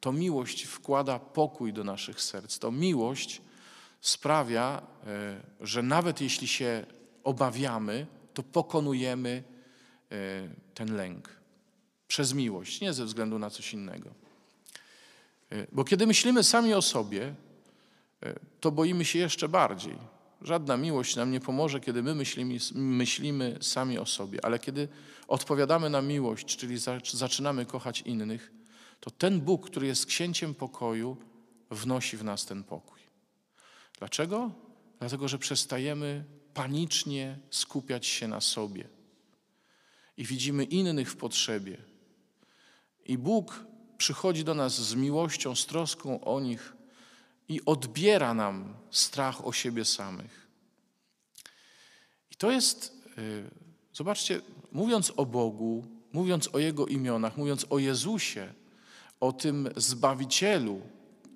To 0.00 0.12
miłość 0.12 0.64
wkłada 0.64 1.18
pokój 1.18 1.72
do 1.72 1.84
naszych 1.84 2.20
serc. 2.20 2.58
To 2.58 2.72
miłość 2.72 3.42
sprawia, 4.00 4.82
e, 5.06 5.40
że 5.60 5.82
nawet 5.82 6.20
jeśli 6.20 6.48
się 6.48 6.86
obawiamy, 7.24 8.06
to 8.34 8.42
pokonujemy 8.42 9.42
e, 10.12 10.14
ten 10.74 10.96
lęk. 10.96 11.28
Przez 12.08 12.34
miłość, 12.34 12.80
nie 12.80 12.92
ze 12.92 13.04
względu 13.04 13.38
na 13.38 13.50
coś 13.50 13.74
innego. 13.74 14.10
E, 15.50 15.66
bo 15.72 15.84
kiedy 15.84 16.06
myślimy 16.06 16.44
sami 16.44 16.74
o 16.74 16.82
sobie, 16.82 17.34
to 18.60 18.70
boimy 18.70 19.04
się 19.04 19.18
jeszcze 19.18 19.48
bardziej. 19.48 20.17
Żadna 20.42 20.76
miłość 20.76 21.16
nam 21.16 21.30
nie 21.30 21.40
pomoże, 21.40 21.80
kiedy 21.80 22.02
my 22.02 22.14
myślimy, 22.14 22.58
myślimy 22.74 23.58
sami 23.60 23.98
o 23.98 24.06
sobie, 24.06 24.44
ale 24.44 24.58
kiedy 24.58 24.88
odpowiadamy 25.28 25.90
na 25.90 26.02
miłość, 26.02 26.56
czyli 26.56 26.76
zaczynamy 27.12 27.66
kochać 27.66 28.00
innych, 28.00 28.52
to 29.00 29.10
ten 29.10 29.40
Bóg, 29.40 29.70
który 29.70 29.86
jest 29.86 30.06
księciem 30.06 30.54
pokoju, 30.54 31.16
wnosi 31.70 32.16
w 32.16 32.24
nas 32.24 32.46
ten 32.46 32.64
pokój. 32.64 33.00
Dlaczego? 33.98 34.50
Dlatego, 34.98 35.28
że 35.28 35.38
przestajemy 35.38 36.24
panicznie 36.54 37.38
skupiać 37.50 38.06
się 38.06 38.28
na 38.28 38.40
sobie 38.40 38.88
i 40.16 40.24
widzimy 40.24 40.64
innych 40.64 41.10
w 41.10 41.16
potrzebie. 41.16 41.78
I 43.04 43.18
Bóg 43.18 43.64
przychodzi 43.98 44.44
do 44.44 44.54
nas 44.54 44.80
z 44.80 44.94
miłością, 44.94 45.54
z 45.54 45.66
troską 45.66 46.24
o 46.24 46.40
nich 46.40 46.72
i 47.48 47.60
odbiera 47.66 48.34
nam 48.34 48.74
strach 48.90 49.46
o 49.46 49.52
siebie 49.52 49.84
samych. 49.84 50.48
I 52.30 52.36
to 52.36 52.50
jest, 52.50 53.02
y, 53.18 53.50
zobaczcie, 53.92 54.40
mówiąc 54.72 55.12
o 55.16 55.26
Bogu, 55.26 55.86
mówiąc 56.12 56.48
o 56.52 56.58
Jego 56.58 56.86
imionach, 56.86 57.36
mówiąc 57.36 57.66
o 57.70 57.78
Jezusie, 57.78 58.52
o 59.20 59.32
tym 59.32 59.68
Zbawicielu, 59.76 60.80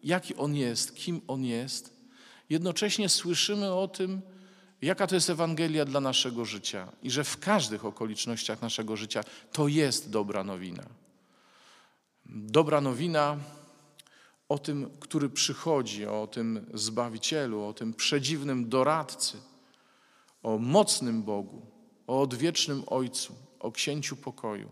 jaki 0.02 0.36
On 0.36 0.54
jest, 0.54 0.94
kim 0.94 1.20
On 1.28 1.44
jest, 1.44 1.96
jednocześnie 2.50 3.08
słyszymy 3.08 3.72
o 3.72 3.88
tym, 3.88 4.22
jaka 4.82 5.06
to 5.06 5.14
jest 5.14 5.30
Ewangelia 5.30 5.84
dla 5.84 6.00
naszego 6.00 6.44
życia 6.44 6.92
i 7.02 7.10
że 7.10 7.24
w 7.24 7.38
każdych 7.38 7.84
okolicznościach 7.84 8.62
naszego 8.62 8.96
życia 8.96 9.20
to 9.52 9.68
jest 9.68 10.10
dobra 10.10 10.44
nowina. 10.44 10.84
Dobra 12.26 12.80
nowina 12.80 13.36
o 14.52 14.58
tym, 14.58 14.90
który 15.00 15.28
przychodzi, 15.28 16.06
o 16.06 16.26
tym 16.26 16.66
Zbawicielu, 16.74 17.64
o 17.64 17.72
tym 17.72 17.94
przedziwnym 17.94 18.68
doradcy, 18.68 19.38
o 20.42 20.58
mocnym 20.58 21.22
Bogu, 21.22 21.66
o 22.06 22.20
odwiecznym 22.20 22.82
Ojcu, 22.86 23.34
o 23.60 23.72
Księciu 23.72 24.16
pokoju. 24.16 24.68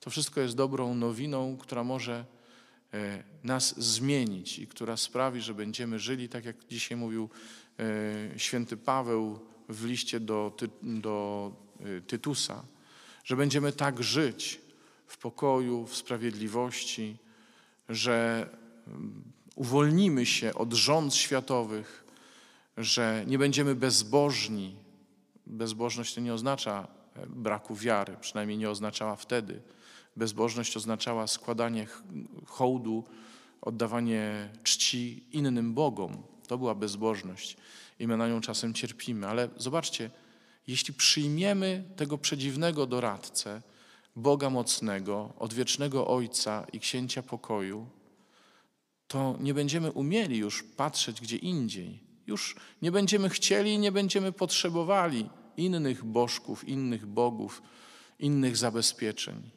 To 0.00 0.10
wszystko 0.10 0.40
jest 0.40 0.56
dobrą 0.56 0.94
nowiną, 0.94 1.56
która 1.56 1.84
może 1.84 2.24
e, 2.94 3.24
nas 3.42 3.80
zmienić 3.80 4.58
i 4.58 4.66
która 4.66 4.96
sprawi, 4.96 5.40
że 5.40 5.54
będziemy 5.54 5.98
żyli, 5.98 6.28
tak 6.28 6.44
jak 6.44 6.56
dzisiaj 6.70 6.98
mówił 6.98 7.28
e, 7.78 8.38
święty 8.38 8.76
Paweł 8.76 9.40
w 9.68 9.84
liście 9.84 10.20
do, 10.20 10.56
do 10.82 11.52
e, 11.80 12.00
Tytusa, 12.00 12.64
że 13.24 13.36
będziemy 13.36 13.72
tak 13.72 14.02
żyć 14.02 14.60
w 15.06 15.18
pokoju, 15.18 15.86
w 15.86 15.96
sprawiedliwości, 15.96 17.16
że 17.88 18.48
uwolnimy 19.54 20.26
się 20.26 20.54
od 20.54 20.72
rząd 20.72 21.14
światowych, 21.14 22.04
że 22.76 23.24
nie 23.26 23.38
będziemy 23.38 23.74
bezbożni. 23.74 24.76
Bezbożność 25.46 26.14
to 26.14 26.20
nie 26.20 26.34
oznacza 26.34 26.88
e, 27.16 27.26
braku 27.26 27.74
wiary, 27.76 28.16
przynajmniej 28.20 28.58
nie 28.58 28.70
oznaczała 28.70 29.16
wtedy. 29.16 29.62
Bezbożność 30.16 30.76
oznaczała 30.76 31.26
składanie 31.26 31.86
hołdu, 32.46 33.04
oddawanie 33.62 34.50
czci 34.62 35.24
innym 35.32 35.74
Bogom. 35.74 36.22
To 36.48 36.58
była 36.58 36.74
bezbożność 36.74 37.56
i 37.98 38.06
my 38.06 38.16
na 38.16 38.28
nią 38.28 38.40
czasem 38.40 38.74
cierpimy. 38.74 39.28
Ale 39.28 39.48
zobaczcie, 39.56 40.10
jeśli 40.66 40.94
przyjmiemy 40.94 41.84
tego 41.96 42.18
przedziwnego 42.18 42.86
doradcę, 42.86 43.62
Boga 44.16 44.50
mocnego, 44.50 45.32
odwiecznego 45.38 46.06
Ojca 46.06 46.66
i 46.72 46.80
Księcia 46.80 47.22
pokoju, 47.22 47.86
to 49.08 49.36
nie 49.40 49.54
będziemy 49.54 49.92
umieli 49.92 50.38
już 50.38 50.62
patrzeć 50.62 51.20
gdzie 51.20 51.36
indziej. 51.36 52.00
Już 52.26 52.56
nie 52.82 52.92
będziemy 52.92 53.28
chcieli 53.28 53.72
i 53.72 53.78
nie 53.78 53.92
będziemy 53.92 54.32
potrzebowali 54.32 55.30
innych 55.56 56.04
bożków, 56.04 56.68
innych 56.68 57.06
bogów, 57.06 57.62
innych 58.18 58.56
zabezpieczeń. 58.56 59.50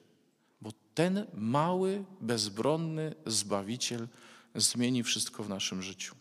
Bo 0.61 0.71
ten 0.93 1.25
mały, 1.33 2.03
bezbronny 2.21 3.15
Zbawiciel 3.25 4.07
zmieni 4.55 5.03
wszystko 5.03 5.43
w 5.43 5.49
naszym 5.49 5.81
życiu. 5.81 6.15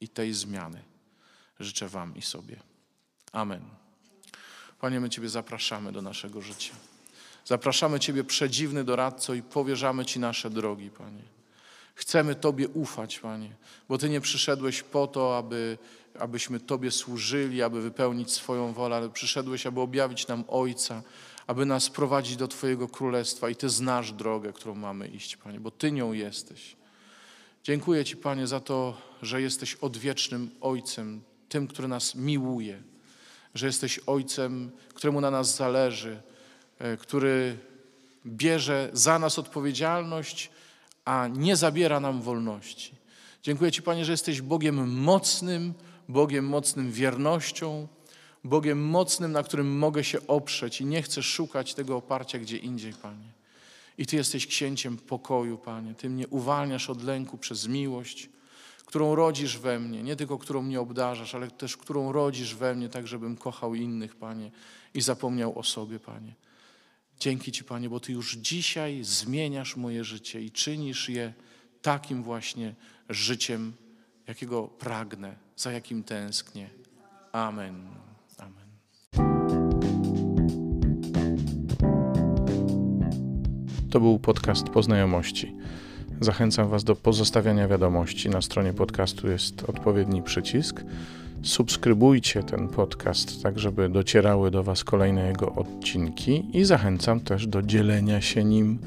I 0.00 0.08
tej 0.08 0.32
zmiany 0.32 0.82
życzę 1.60 1.88
Wam 1.88 2.16
i 2.16 2.22
sobie. 2.22 2.56
Amen. 3.32 3.62
Panie, 4.80 5.00
my 5.00 5.10
Ciebie 5.10 5.28
zapraszamy 5.28 5.92
do 5.92 6.02
naszego 6.02 6.40
życia. 6.40 6.74
Zapraszamy 7.44 8.00
Ciebie, 8.00 8.24
przedziwny 8.24 8.84
doradco, 8.84 9.34
i 9.34 9.42
powierzamy 9.42 10.04
Ci 10.04 10.20
nasze 10.20 10.50
drogi, 10.50 10.90
Panie. 10.90 11.37
Chcemy 11.98 12.34
Tobie 12.34 12.68
ufać, 12.68 13.18
Panie, 13.18 13.50
bo 13.88 13.98
Ty 13.98 14.08
nie 14.08 14.20
przyszedłeś 14.20 14.82
po 14.82 15.06
to, 15.06 15.38
aby, 15.38 15.78
abyśmy 16.18 16.60
Tobie 16.60 16.90
służyli, 16.90 17.62
aby 17.62 17.82
wypełnić 17.82 18.32
swoją 18.32 18.72
wolę, 18.72 18.96
ale 18.96 19.10
przyszedłeś, 19.10 19.66
aby 19.66 19.80
objawić 19.80 20.28
nam 20.28 20.44
Ojca, 20.48 21.02
aby 21.46 21.66
nas 21.66 21.90
prowadzić 21.90 22.36
do 22.36 22.48
Twojego 22.48 22.88
Królestwa 22.88 23.50
i 23.50 23.56
Ty 23.56 23.68
znasz 23.68 24.12
drogę, 24.12 24.52
którą 24.52 24.74
mamy 24.74 25.08
iść, 25.08 25.36
Panie, 25.36 25.60
bo 25.60 25.70
Ty 25.70 25.92
nią 25.92 26.12
jesteś. 26.12 26.76
Dziękuję 27.64 28.04
Ci, 28.04 28.16
Panie, 28.16 28.46
za 28.46 28.60
to, 28.60 28.96
że 29.22 29.42
jesteś 29.42 29.74
odwiecznym 29.74 30.50
Ojcem, 30.60 31.22
tym, 31.48 31.66
który 31.66 31.88
nas 31.88 32.14
miłuje, 32.14 32.82
że 33.54 33.66
jesteś 33.66 34.00
Ojcem, 34.06 34.70
któremu 34.94 35.20
na 35.20 35.30
nas 35.30 35.56
zależy, 35.56 36.22
e, 36.78 36.96
który 36.96 37.58
bierze 38.26 38.90
za 38.92 39.18
nas 39.18 39.38
odpowiedzialność, 39.38 40.50
a 41.08 41.28
nie 41.28 41.56
zabiera 41.56 42.00
nam 42.00 42.22
wolności. 42.22 42.94
Dziękuję 43.42 43.72
Ci, 43.72 43.82
Panie, 43.82 44.04
że 44.04 44.12
jesteś 44.12 44.40
Bogiem 44.40 45.00
mocnym, 45.00 45.74
Bogiem 46.08 46.46
mocnym 46.46 46.92
wiernością, 46.92 47.88
Bogiem 48.44 48.84
mocnym, 48.84 49.32
na 49.32 49.42
którym 49.42 49.78
mogę 49.78 50.04
się 50.04 50.26
oprzeć 50.26 50.80
i 50.80 50.84
nie 50.84 51.02
chcę 51.02 51.22
szukać 51.22 51.74
tego 51.74 51.96
oparcia 51.96 52.38
gdzie 52.38 52.56
indziej, 52.56 52.92
Panie. 52.92 53.32
I 53.98 54.06
Ty 54.06 54.16
jesteś 54.16 54.46
księciem 54.46 54.96
pokoju, 54.96 55.58
Panie. 55.58 55.94
Ty 55.94 56.10
mnie 56.10 56.28
uwalniasz 56.28 56.90
od 56.90 57.04
lęku 57.04 57.38
przez 57.38 57.68
miłość, 57.68 58.28
którą 58.86 59.14
rodzisz 59.14 59.58
we 59.58 59.78
mnie, 59.78 60.02
nie 60.02 60.16
tylko 60.16 60.38
którą 60.38 60.62
mnie 60.62 60.80
obdarzasz, 60.80 61.34
ale 61.34 61.50
też 61.50 61.76
którą 61.76 62.12
rodzisz 62.12 62.54
we 62.54 62.74
mnie, 62.74 62.88
tak 62.88 63.06
żebym 63.06 63.36
kochał 63.36 63.74
innych, 63.74 64.16
Panie, 64.16 64.50
i 64.94 65.00
zapomniał 65.00 65.58
o 65.58 65.62
sobie, 65.62 66.00
Panie. 66.00 66.34
Dzięki 67.20 67.52
Ci, 67.52 67.64
Panie, 67.64 67.88
bo 67.88 68.00
Ty 68.00 68.12
już 68.12 68.36
dzisiaj 68.36 69.04
zmieniasz 69.04 69.76
moje 69.76 70.04
życie 70.04 70.40
i 70.40 70.50
czynisz 70.50 71.08
je 71.08 71.32
takim 71.82 72.22
właśnie 72.22 72.74
życiem, 73.08 73.72
jakiego 74.26 74.62
pragnę, 74.62 75.36
za 75.56 75.72
jakim 75.72 76.02
tęsknię. 76.02 76.70
Amen. 77.32 77.88
Amen. 78.38 78.68
To 83.90 84.00
był 84.00 84.18
podcast 84.18 84.68
Poznajomości. 84.68 85.54
Zachęcam 86.20 86.68
Was 86.68 86.84
do 86.84 86.96
pozostawiania 86.96 87.68
wiadomości. 87.68 88.28
Na 88.28 88.42
stronie 88.42 88.72
podcastu 88.72 89.28
jest 89.28 89.64
odpowiedni 89.64 90.22
przycisk. 90.22 90.84
Subskrybujcie 91.42 92.42
ten 92.42 92.68
podcast, 92.68 93.42
tak 93.42 93.58
żeby 93.58 93.88
docierały 93.88 94.50
do 94.50 94.62
Was 94.62 94.84
kolejne 94.84 95.28
jego 95.28 95.54
odcinki 95.54 96.44
i 96.52 96.64
zachęcam 96.64 97.20
też 97.20 97.46
do 97.46 97.62
dzielenia 97.62 98.20
się 98.20 98.44
nim, 98.44 98.78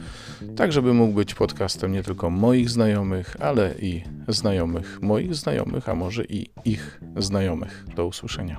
tak 0.56 0.72
żeby 0.72 0.94
mógł 0.94 1.14
być 1.14 1.34
podcastem 1.34 1.92
nie 1.92 2.04
tylko 2.04 2.30
moich 2.30 2.70
znajomych, 2.70 3.38
ale 3.40 3.76
i 3.82 4.04
znajomych 4.28 5.02
moich 5.02 5.36
znajomych, 5.36 5.90
a 5.90 5.96
może 5.96 6.24
i 6.26 6.50
ich 6.66 7.02
znajomych. 7.18 7.86
Do 7.96 8.06
usłyszenia. 8.06 8.58